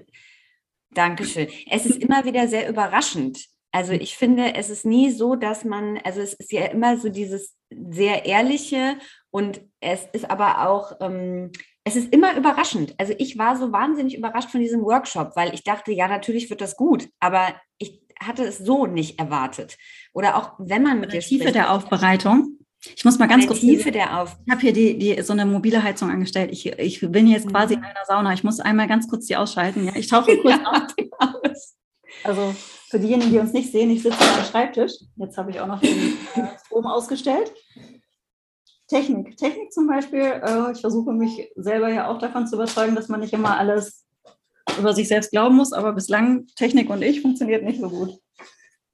[0.93, 1.49] Dankeschön.
[1.69, 5.99] Es ist immer wieder sehr überraschend, Also ich finde, es ist nie so, dass man,
[6.05, 8.97] also es ist ja immer so dieses sehr ehrliche
[9.31, 11.51] und es ist aber auch, ähm,
[11.89, 12.95] es ist immer überraschend.
[12.99, 16.61] Also ich war so wahnsinnig überrascht von diesem Workshop, weil ich dachte, ja, natürlich wird
[16.61, 19.79] das gut, aber ich hatte es so nicht erwartet.
[20.13, 22.59] Oder auch wenn man mit dir Tiefe spricht, der Aufbereitung.
[22.95, 23.61] Ich muss mal ganz kurz.
[23.61, 24.37] Tiefe der Auf.
[24.47, 26.51] Ich habe hier die, die, so eine mobile Heizung angestellt.
[26.53, 27.83] Ich, ich bin jetzt quasi mhm.
[27.83, 28.33] in einer Sauna.
[28.33, 29.85] Ich muss einmal ganz kurz die ausschalten.
[29.85, 30.61] Ja, ich tauche kurz
[31.19, 31.77] aus.
[32.23, 32.55] Also
[32.91, 34.93] für diejenigen, die uns nicht sehen, ich sitze am Schreibtisch.
[35.17, 37.53] Jetzt habe ich auch noch den äh, Strom ausgestellt.
[38.89, 39.37] Technik.
[39.37, 40.21] Technik zum Beispiel.
[40.21, 44.07] Äh, ich versuche mich selber ja auch davon zu überzeugen, dass man nicht immer alles
[44.79, 48.19] über sich selbst glauben muss, aber bislang Technik und ich funktioniert nicht so gut.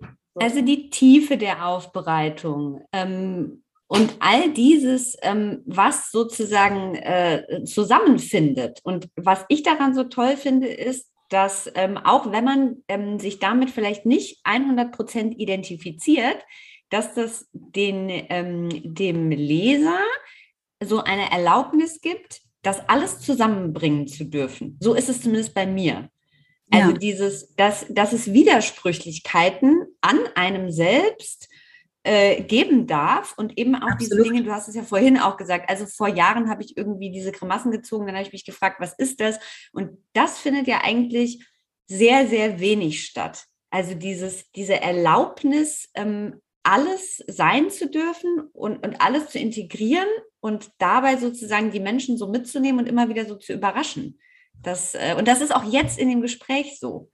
[0.01, 0.41] So.
[0.41, 2.83] Also die Tiefe der Aufbereitung.
[2.93, 8.81] Ähm, und all dieses, ähm, was sozusagen äh, zusammenfindet.
[8.83, 13.39] Und was ich daran so toll finde, ist, dass ähm, auch wenn man ähm, sich
[13.39, 16.39] damit vielleicht nicht 100 Prozent identifiziert,
[16.91, 19.99] dass das den, ähm, dem Leser
[20.83, 24.77] so eine Erlaubnis gibt, das alles zusammenbringen zu dürfen.
[24.81, 26.09] So ist es zumindest bei mir.
[26.71, 26.97] Also ja.
[26.97, 31.49] dieses, dass, dass es Widersprüchlichkeiten an einem selbst
[32.05, 34.01] äh, geben darf und eben auch Absolut.
[34.01, 37.11] diese Dinge, du hast es ja vorhin auch gesagt, also vor Jahren habe ich irgendwie
[37.11, 39.39] diese Grimassen gezogen, dann habe ich mich gefragt, was ist das?
[39.73, 41.47] Und das findet ja eigentlich
[41.87, 43.45] sehr, sehr wenig statt.
[43.71, 50.09] Also dieses, diese Erlaubnis, ähm, alles sein zu dürfen und, und alles zu integrieren
[50.41, 54.19] und dabei sozusagen die Menschen so mitzunehmen und immer wieder so zu überraschen.
[54.63, 57.11] Das, äh, und das ist auch jetzt in dem Gespräch so.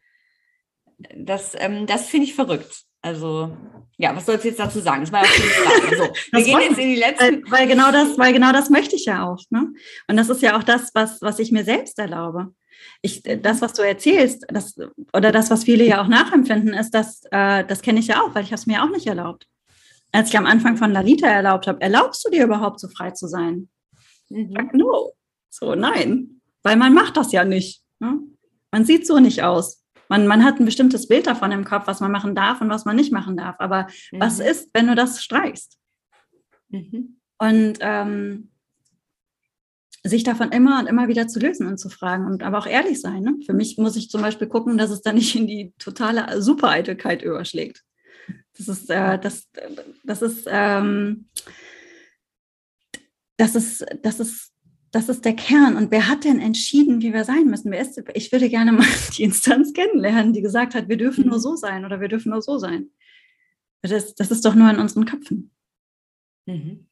[1.16, 2.84] Das, ähm, das finde ich verrückt.
[3.02, 3.56] Also,
[3.96, 5.02] ja, was sollst du jetzt dazu sagen?
[5.02, 7.42] Das war ja auch Also, wir gehen jetzt in die letzten.
[7.44, 9.42] Weil, weil, genau das, weil genau das möchte ich ja auch.
[9.50, 9.72] Ne?
[10.06, 12.54] Und das ist ja auch das, was, was ich mir selbst erlaube.
[13.02, 14.76] Ich, das, was du erzählst, das,
[15.12, 18.34] oder das, was viele ja auch nachempfinden, ist, dass äh, das kenne ich ja auch,
[18.34, 19.46] weil ich habe es mir auch nicht erlaubt.
[20.12, 23.28] Als ich am Anfang von Lalita erlaubt habe, erlaubst du dir überhaupt so frei zu
[23.28, 23.68] sein?
[24.28, 24.70] Mhm.
[24.72, 25.12] No.
[25.50, 26.40] So, nein.
[26.62, 27.82] Weil man macht das ja nicht.
[28.00, 28.18] Ne?
[28.70, 32.00] Man sieht so nicht aus man, man hat ein bestimmtes Bild davon im Kopf, was
[32.00, 33.54] man machen darf und was man nicht machen darf.
[33.60, 34.20] Aber mhm.
[34.20, 35.78] was ist, wenn du das streichst?
[36.68, 37.20] Mhm.
[37.38, 38.50] Und ähm,
[40.02, 43.00] sich davon immer und immer wieder zu lösen und zu fragen und aber auch ehrlich
[43.00, 43.22] sein.
[43.22, 43.36] Ne?
[43.44, 47.22] Für mich muss ich zum Beispiel gucken, dass es dann nicht in die totale Supereitelkeit
[47.22, 47.84] überschlägt.
[48.56, 49.48] Das ist, äh, das,
[50.04, 51.28] das ist, ähm,
[53.36, 54.50] das ist, das ist
[54.92, 55.76] das ist der Kern.
[55.76, 57.70] Und wer hat denn entschieden, wie wir sein müssen?
[57.70, 58.86] Wer ist, ich würde gerne mal
[59.16, 61.42] die Instanz kennenlernen, die gesagt hat, wir dürfen nur mhm.
[61.42, 62.90] so sein oder wir dürfen nur so sein.
[63.82, 65.52] Das, das ist doch nur in unseren Köpfen.
[66.46, 66.86] Mhm.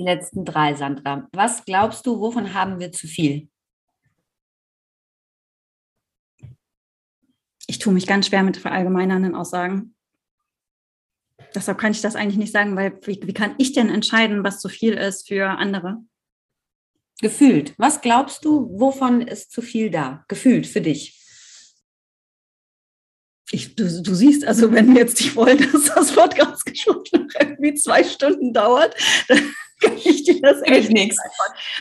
[0.00, 1.28] Die letzten drei, Sandra.
[1.32, 3.50] Was glaubst du, wovon haben wir zu viel?
[7.66, 9.94] Ich tue mich ganz schwer mit verallgemeinernden Aussagen.
[11.54, 14.58] Deshalb kann ich das eigentlich nicht sagen, weil wie, wie kann ich denn entscheiden, was
[14.60, 15.98] zu viel ist für andere?
[17.20, 17.74] Gefühlt.
[17.76, 20.24] Was glaubst du, wovon ist zu viel da?
[20.28, 21.22] Gefühlt für dich?
[23.50, 28.02] Ich, du, du, siehst, also wenn wir jetzt nicht wollen, dass das Podcast-Gespräch irgendwie zwei
[28.02, 28.96] Stunden dauert,
[29.28, 29.54] dann
[30.04, 31.18] ich das echt nichts.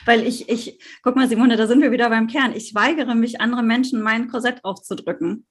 [0.05, 2.53] Weil ich, ich, guck mal, Simone, da sind wir wieder beim Kern.
[2.55, 5.45] Ich weigere mich, andere Menschen mein Korsett aufzudrücken.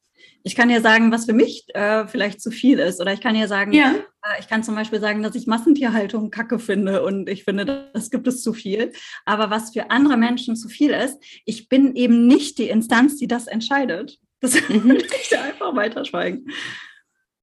[0.44, 3.01] Ich kann ja sagen, was für mich äh, vielleicht zu viel ist.
[3.01, 3.94] Oder ich kann ja sagen, ja.
[4.24, 8.11] Äh, ich kann zum Beispiel sagen, dass ich Massentierhaltung kacke finde und ich finde, das
[8.11, 8.92] gibt es zu viel.
[9.24, 13.26] Aber was für andere Menschen zu viel ist, ich bin eben nicht die Instanz, die
[13.26, 14.18] das entscheidet.
[14.40, 14.84] Das mhm.
[14.88, 16.46] würde ich da einfach weiterschweigen.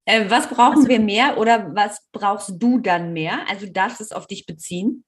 [0.06, 3.40] Äh, was brauchen also, wir mehr oder was brauchst du dann mehr?
[3.50, 5.04] Also darfst es auf dich beziehen?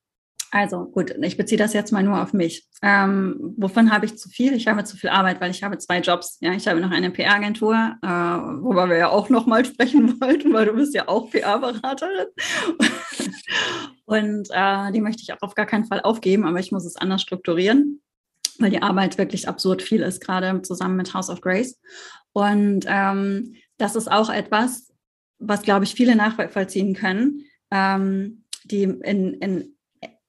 [0.52, 2.68] Also gut, ich beziehe das jetzt mal nur auf mich.
[2.82, 4.54] Ähm, wovon habe ich zu viel?
[4.54, 6.38] Ich habe zu viel Arbeit, weil ich habe zwei Jobs.
[6.40, 10.54] Ja, ich habe noch eine PR-Agentur, äh, worüber wir ja auch noch mal sprechen wollten,
[10.54, 12.28] weil du bist ja auch PR-Beraterin.
[14.06, 16.96] Und äh, die möchte ich auch auf gar keinen Fall aufgeben, aber ich muss es
[16.96, 18.02] anders strukturieren,
[18.58, 21.78] weil die Arbeit wirklich absurd viel ist, gerade zusammen mit House of Grace.
[22.32, 24.87] Und ähm, das ist auch etwas,
[25.40, 29.74] was, glaube ich, viele nachvollziehen können, ähm, die in, in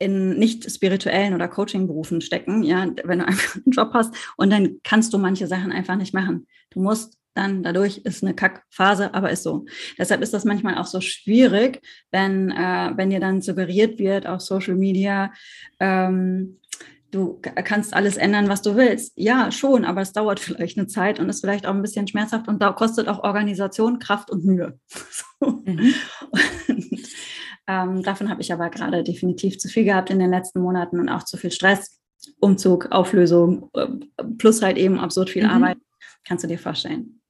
[0.00, 4.78] in nicht spirituellen oder Coaching-Berufen stecken, ja, wenn du einfach einen Job hast und dann
[4.84, 6.46] kannst du manche Sachen einfach nicht machen.
[6.70, 9.64] Du musst dann dadurch ist eine Kackphase, aber ist so.
[9.96, 11.80] Deshalb ist das manchmal auch so schwierig,
[12.10, 15.32] wenn, äh, wenn dir dann suggeriert wird auf Social Media,
[15.78, 16.58] ähm,
[17.10, 19.12] du kannst alles ändern, was du willst.
[19.16, 22.48] Ja, schon, aber es dauert vielleicht eine Zeit und ist vielleicht auch ein bisschen schmerzhaft
[22.48, 24.78] und da kostet auch Organisation, Kraft und Mühe.
[25.40, 25.62] So.
[25.64, 25.94] Mhm.
[26.66, 27.08] Und,
[27.68, 31.08] ähm, davon habe ich aber gerade definitiv zu viel gehabt in den letzten Monaten und
[31.08, 32.00] auch zu viel Stress,
[32.40, 33.86] Umzug, Auflösung, äh,
[34.36, 35.50] plus halt eben absurd viel mhm.
[35.50, 35.78] Arbeit.
[36.26, 37.20] Kannst du dir vorstellen.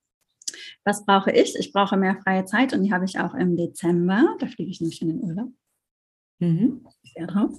[0.85, 1.55] Was brauche ich?
[1.59, 4.37] Ich brauche mehr freie Zeit und die habe ich auch im Dezember.
[4.39, 5.53] Da fliege ich nämlich in den Urlaub.
[6.39, 6.87] Mhm.
[7.15, 7.51] Sehr drauf.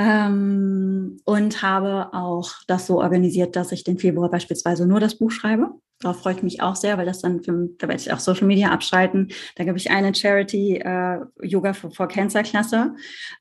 [0.00, 5.32] Ähm, und habe auch das so organisiert, dass ich den Februar beispielsweise nur das Buch
[5.32, 5.72] schreibe.
[5.98, 8.46] Darauf freue ich mich auch sehr, weil das dann, für, da werde ich auch Social
[8.46, 9.32] Media abschalten.
[9.56, 12.94] Da gebe ich eine Charity äh, Yoga for, for Cancer Klasse.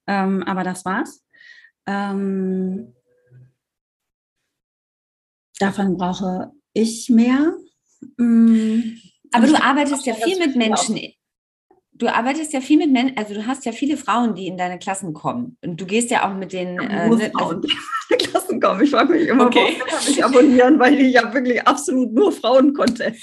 [0.08, 1.24] Ähm, aber das war's.
[1.86, 2.96] Ähm,
[5.60, 7.54] davon brauche ich mehr.
[8.18, 8.98] Mm,
[9.32, 10.98] aber du arbeitest ja viel mit Menschen
[11.98, 14.80] du arbeitest ja viel mit Menschen, also du hast ja viele Frauen, die in deine
[14.80, 15.58] Klassen kommen.
[15.64, 17.78] Und du gehst ja auch mit den äh, ne, Frauen, die in
[18.10, 18.84] meine Klassen kommen.
[18.84, 19.76] Ich frage mich immer, okay.
[19.78, 23.14] warum kann ich abonnieren, weil ich ja wirklich absolut nur Frauen konnte.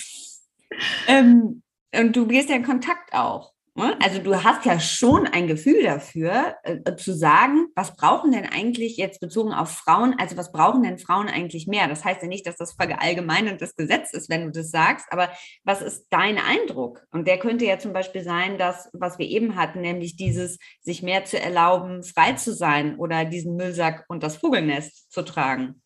[1.07, 1.63] Ähm,
[1.97, 3.54] und du gehst ja in Kontakt auch.
[3.77, 3.97] Ne?
[4.01, 8.97] Also du hast ja schon ein Gefühl dafür, äh, zu sagen, was brauchen denn eigentlich
[8.97, 11.89] jetzt bezogen auf Frauen, also was brauchen denn Frauen eigentlich mehr?
[11.89, 15.29] Das heißt ja nicht, dass das verallgemeinerndes Gesetz ist, wenn du das sagst, aber
[15.65, 17.05] was ist dein Eindruck?
[17.11, 21.03] Und der könnte ja zum Beispiel sein, dass, was wir eben hatten, nämlich dieses, sich
[21.03, 25.83] mehr zu erlauben, frei zu sein oder diesen Müllsack und das Vogelnest zu tragen.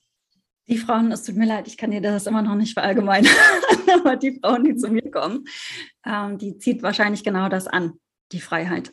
[0.68, 3.32] Die Frauen, es tut mir leid, ich kann dir das immer noch nicht verallgemeinern,
[3.94, 5.44] aber die Frauen, die zu mir kommen,
[6.04, 7.94] ähm, die zieht wahrscheinlich genau das an,
[8.32, 8.92] die Freiheit.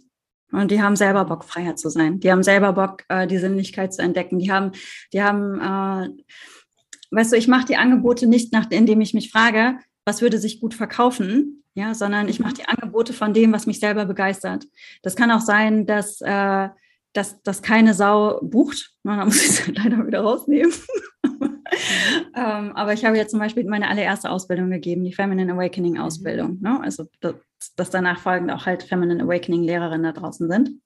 [0.52, 2.20] Und die haben selber Bock, Freiheit zu sein.
[2.20, 4.40] Die haben selber Bock, äh, die Sinnlichkeit zu entdecken.
[4.40, 4.72] Die haben,
[5.12, 6.10] die haben, äh,
[7.12, 10.62] weißt du, ich mache die Angebote nicht nach, indem ich mich frage, was würde sich
[10.62, 14.66] gut verkaufen, ja, sondern ich mache die Angebote von dem, was mich selber begeistert.
[15.02, 16.70] Das kann auch sein, dass äh,
[17.16, 18.94] dass das keine Sau bucht.
[19.04, 20.74] Na, da muss ich es leider wieder rausnehmen.
[22.36, 26.02] ähm, aber ich habe jetzt zum Beispiel meine allererste Ausbildung gegeben, die Feminine Awakening mhm.
[26.02, 26.60] Ausbildung.
[26.62, 26.80] Ne?
[26.82, 27.36] Also, dass,
[27.76, 30.82] dass danach folgend auch halt Feminine Awakening Lehrerinnen da draußen sind.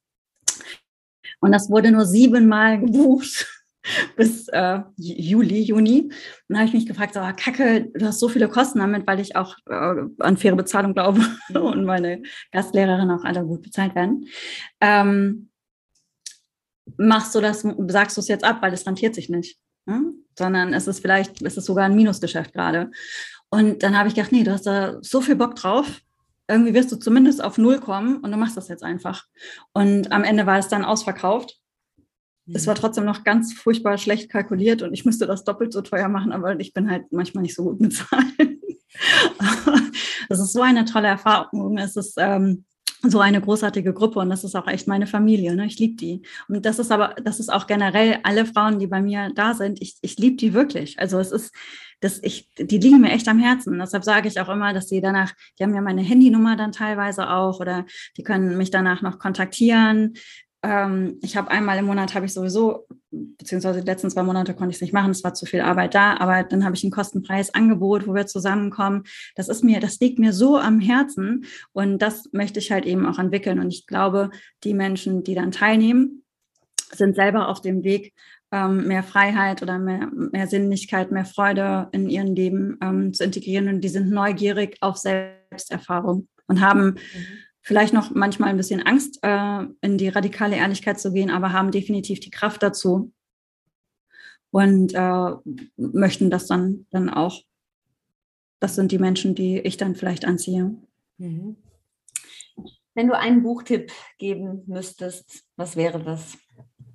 [1.41, 3.47] Und das wurde nur siebenmal gebucht
[4.17, 6.01] bis äh, Juli, Juni.
[6.03, 6.13] Und
[6.49, 9.19] dann habe ich mich gefragt, so, oh, Kacke, du hast so viele Kosten damit, weil
[9.19, 11.21] ich auch äh, an faire Bezahlung glaube
[11.53, 12.21] und meine
[12.51, 14.27] Gastlehrerinnen auch alle gut bezahlt werden.
[14.81, 15.49] Ähm,
[16.97, 19.59] machst du das, sagst du es jetzt ab, weil es rentiert sich nicht
[19.89, 20.13] ne?
[20.39, 22.89] Sondern es ist vielleicht, es ist sogar ein Minusgeschäft gerade.
[23.49, 26.01] Und dann habe ich gedacht, nee, du hast da so viel Bock drauf,
[26.47, 29.25] irgendwie wirst du zumindest auf Null kommen und du machst das jetzt einfach.
[29.73, 31.59] Und am Ende war es dann ausverkauft.
[32.45, 32.55] Mhm.
[32.55, 36.07] Es war trotzdem noch ganz furchtbar schlecht kalkuliert und ich müsste das doppelt so teuer
[36.07, 38.61] machen, aber ich bin halt manchmal nicht so gut mit Zahlen.
[40.31, 41.79] Es ist so eine tolle Erfahrung.
[41.79, 42.65] Es ist ähm,
[43.01, 45.55] so eine großartige Gruppe und das ist auch echt meine Familie.
[45.55, 45.65] Ne?
[45.65, 46.21] Ich liebe die.
[46.47, 49.81] Und das ist aber, das ist auch generell alle Frauen, die bei mir da sind.
[49.81, 50.99] Ich, ich liebe die wirklich.
[50.99, 51.53] Also es ist,
[52.01, 53.79] das, ich, die liegen mir echt am Herzen.
[53.79, 57.29] Deshalb sage ich auch immer, dass sie danach, die haben ja meine Handynummer dann teilweise
[57.29, 57.85] auch oder
[58.17, 60.13] die können mich danach noch kontaktieren
[60.61, 64.71] ähm, ich habe einmal im Monat habe ich sowieso, beziehungsweise die letzten zwei Monate konnte
[64.71, 66.91] ich es nicht machen, es war zu viel Arbeit da, aber dann habe ich ein
[66.91, 69.03] kostenfreies Angebot, wo wir zusammenkommen.
[69.35, 73.05] Das ist mir, das liegt mir so am Herzen und das möchte ich halt eben
[73.05, 73.59] auch entwickeln.
[73.59, 74.31] Und ich glaube,
[74.63, 76.23] die Menschen, die dann teilnehmen,
[76.91, 78.13] sind selber auf dem Weg,
[78.51, 83.69] ähm, mehr Freiheit oder mehr, mehr Sinnlichkeit, mehr Freude in ihrem Leben ähm, zu integrieren
[83.69, 86.97] und die sind neugierig auf Selbsterfahrung und haben mhm
[87.69, 91.69] vielleicht noch manchmal ein bisschen Angst, äh, in die radikale Ehrlichkeit zu gehen, aber haben
[91.69, 93.11] definitiv die Kraft dazu
[94.49, 95.31] und äh,
[95.77, 97.43] möchten das dann, dann auch.
[98.59, 100.77] Das sind die Menschen, die ich dann vielleicht anziehe.
[101.19, 101.57] Mhm.
[102.95, 106.39] Wenn du einen Buchtipp geben müsstest, was wäre das?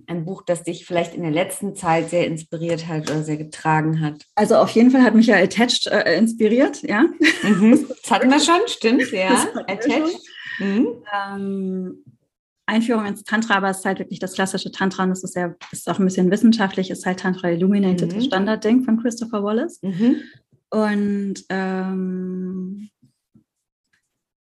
[0.09, 4.01] Ein Buch, das dich vielleicht in der letzten Zeit sehr inspiriert hat oder sehr getragen
[4.01, 4.27] hat?
[4.35, 7.05] Also auf jeden Fall hat mich ja Attached äh, inspiriert, ja.
[7.45, 7.87] Mhm.
[7.89, 9.47] Das hatten wir schon, stimmt, ja.
[9.68, 10.18] Attached.
[10.59, 10.88] Mhm.
[11.12, 12.04] Ähm,
[12.66, 15.54] Einführung ins Tantra, aber es ist halt wirklich das klassische Tantra und es ist ja,
[15.70, 18.14] ist auch ein bisschen wissenschaftlich, ist halt Tantra Illuminated, mhm.
[18.16, 19.80] das Standardding von Christopher Wallace.
[19.83, 20.16] Mhm.
[20.70, 22.91] Und ähm,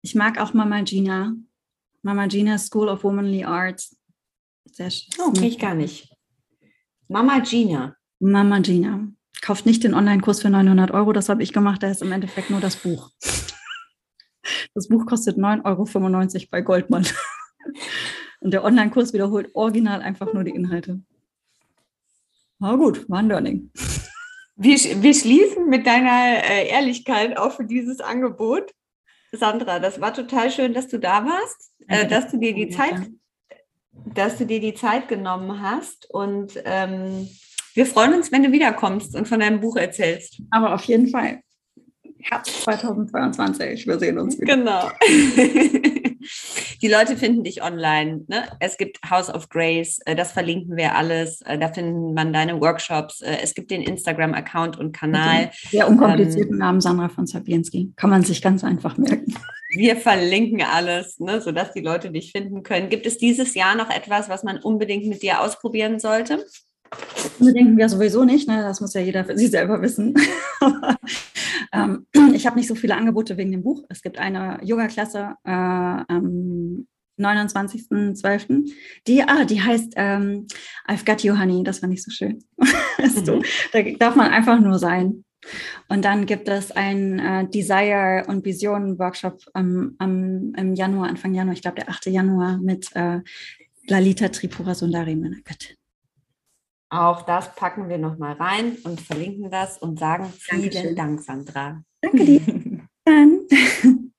[0.02, 1.34] ich mag auch Mama Gina.
[2.02, 3.96] Mama Gina School of Womanly Arts.
[4.64, 5.14] Sehr schön.
[5.18, 6.12] Oh, okay, ich gar nicht.
[7.08, 7.96] Mama Gina.
[8.18, 9.08] Mama Gina.
[9.40, 12.50] Kauft nicht den Online-Kurs für 900 Euro, das habe ich gemacht, da ist im Endeffekt
[12.50, 13.10] nur das Buch.
[14.80, 17.06] Das Buch kostet 9,95 Euro bei Goldmann.
[18.40, 21.02] Und der Online-Kurs wiederholt original einfach nur die Inhalte.
[22.60, 23.70] Aber gut, war ein Learning.
[24.56, 28.72] Wir, wir schließen mit deiner äh, Ehrlichkeit auch für dieses Angebot.
[29.32, 33.10] Sandra, das war total schön, dass du da warst, äh, dass du dir die Zeit,
[34.14, 36.08] dass du dir die Zeit genommen hast.
[36.08, 37.28] Und ähm,
[37.74, 40.40] wir freuen uns, wenn du wiederkommst und von deinem Buch erzählst.
[40.50, 41.42] Aber auf jeden Fall.
[42.22, 43.86] Herbst 2022.
[43.86, 44.56] Wir sehen uns wieder.
[44.56, 44.90] Genau.
[46.82, 48.24] Die Leute finden dich online.
[48.28, 48.44] Ne?
[48.60, 51.40] Es gibt House of Grace, äh, das verlinken wir alles.
[51.42, 53.20] Äh, da findet man deine Workshops.
[53.22, 55.50] Äh, es gibt den Instagram-Account und Kanal.
[55.72, 57.92] Der unkomplizierten ähm, Namen Sandra von Sabienski.
[57.96, 59.34] Kann man sich ganz einfach merken.
[59.70, 62.88] Wir verlinken alles, ne, sodass die Leute dich finden können.
[62.88, 66.44] Gibt es dieses Jahr noch etwas, was man unbedingt mit dir ausprobieren sollte?
[67.40, 68.62] Denken wir sowieso nicht, ne?
[68.62, 70.14] das muss ja jeder für sich selber wissen.
[71.72, 73.84] ähm, ich habe nicht so viele Angebote wegen dem Buch.
[73.88, 76.86] Es gibt eine Yoga-Klasse äh, am
[77.18, 78.72] 29.12.
[79.06, 80.46] Die, ah, die heißt ähm,
[80.88, 82.42] I've Got You Honey, das war nicht so schön.
[82.58, 83.42] mhm.
[83.72, 85.24] Da darf man einfach nur sein.
[85.88, 91.62] Und dann gibt es einen äh, Desire- und Visionen-Workshop ähm, im Januar, Anfang Januar, ich
[91.62, 92.06] glaube der 8.
[92.06, 93.20] Januar mit äh,
[93.86, 95.79] Lalita Tripura Sundari, meiner Göttin.
[96.90, 100.96] Auch das packen wir nochmal rein und verlinken das und sagen vielen Dankeschön.
[100.96, 101.82] Dank, Sandra.
[102.00, 102.40] Danke dir.
[103.04, 103.40] Dann.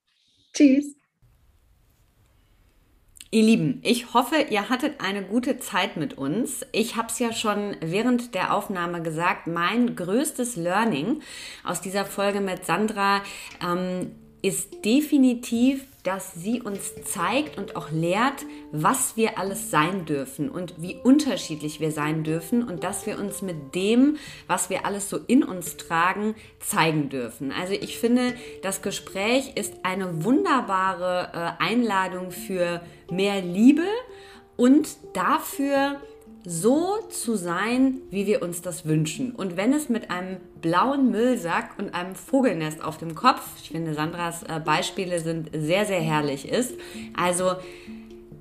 [0.54, 0.96] Tschüss.
[3.34, 6.66] Ihr Lieben, ich hoffe, ihr hattet eine gute Zeit mit uns.
[6.74, 11.22] Ich habe es ja schon während der Aufnahme gesagt, mein größtes Learning
[11.64, 13.22] aus dieser Folge mit Sandra
[13.66, 14.12] ähm,
[14.42, 20.82] ist definitiv dass sie uns zeigt und auch lehrt, was wir alles sein dürfen und
[20.82, 25.18] wie unterschiedlich wir sein dürfen und dass wir uns mit dem, was wir alles so
[25.28, 27.52] in uns tragen, zeigen dürfen.
[27.52, 32.82] Also ich finde, das Gespräch ist eine wunderbare äh, Einladung für
[33.12, 33.86] mehr Liebe
[34.58, 36.02] und dafür,
[36.44, 39.32] so zu sein, wie wir uns das wünschen.
[39.32, 43.94] Und wenn es mit einem blauen Müllsack und einem Vogelnest auf dem Kopf, ich finde
[43.94, 46.74] Sandras äh, Beispiele sind sehr, sehr herrlich ist,
[47.16, 47.56] also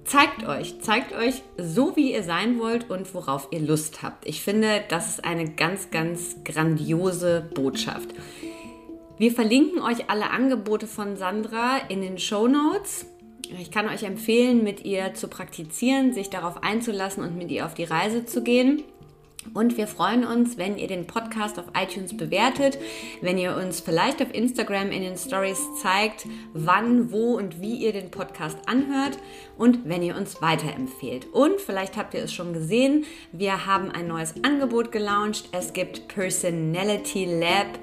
[0.05, 4.27] zeigt euch, zeigt euch so, wie ihr sein wollt und worauf ihr Lust habt.
[4.27, 8.09] Ich finde, das ist eine ganz, ganz grandiose Botschaft.
[9.19, 13.05] Wir verlinken euch alle Angebote von Sandra in den Show Notes.
[13.59, 17.75] Ich kann euch empfehlen, mit ihr zu praktizieren, sich darauf einzulassen und mit ihr auf
[17.75, 18.83] die Reise zu gehen.
[19.55, 22.79] Und wir freuen uns, wenn ihr den Podcast auf iTunes bewertet,
[23.23, 27.93] wenn ihr uns vielleicht auf Instagram in den Stories zeigt, wann, wo und wie ihr
[27.93, 29.19] den Podcast anhört
[29.57, 31.27] und wenn ihr uns weiterempfehlt.
[31.33, 35.49] Und vielleicht habt ihr es schon gesehen, wir haben ein neues Angebot gelauncht.
[35.53, 37.79] Es gibt Personality Lab.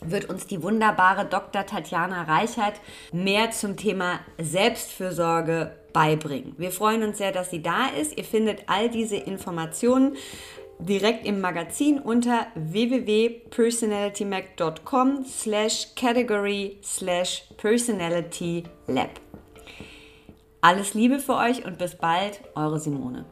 [0.00, 1.66] wird uns die wunderbare Dr.
[1.66, 2.74] Tatjana Reichert
[3.12, 6.54] mehr zum Thema Selbstfürsorge beibringen.
[6.58, 8.16] Wir freuen uns sehr, dass sie da ist.
[8.16, 10.16] Ihr findet all diese Informationen
[10.78, 19.10] direkt im Magazin unter www.personalitymac.com slash category slash personality lab.
[20.60, 23.24] Alles Liebe für euch und bis bald, eure Simone.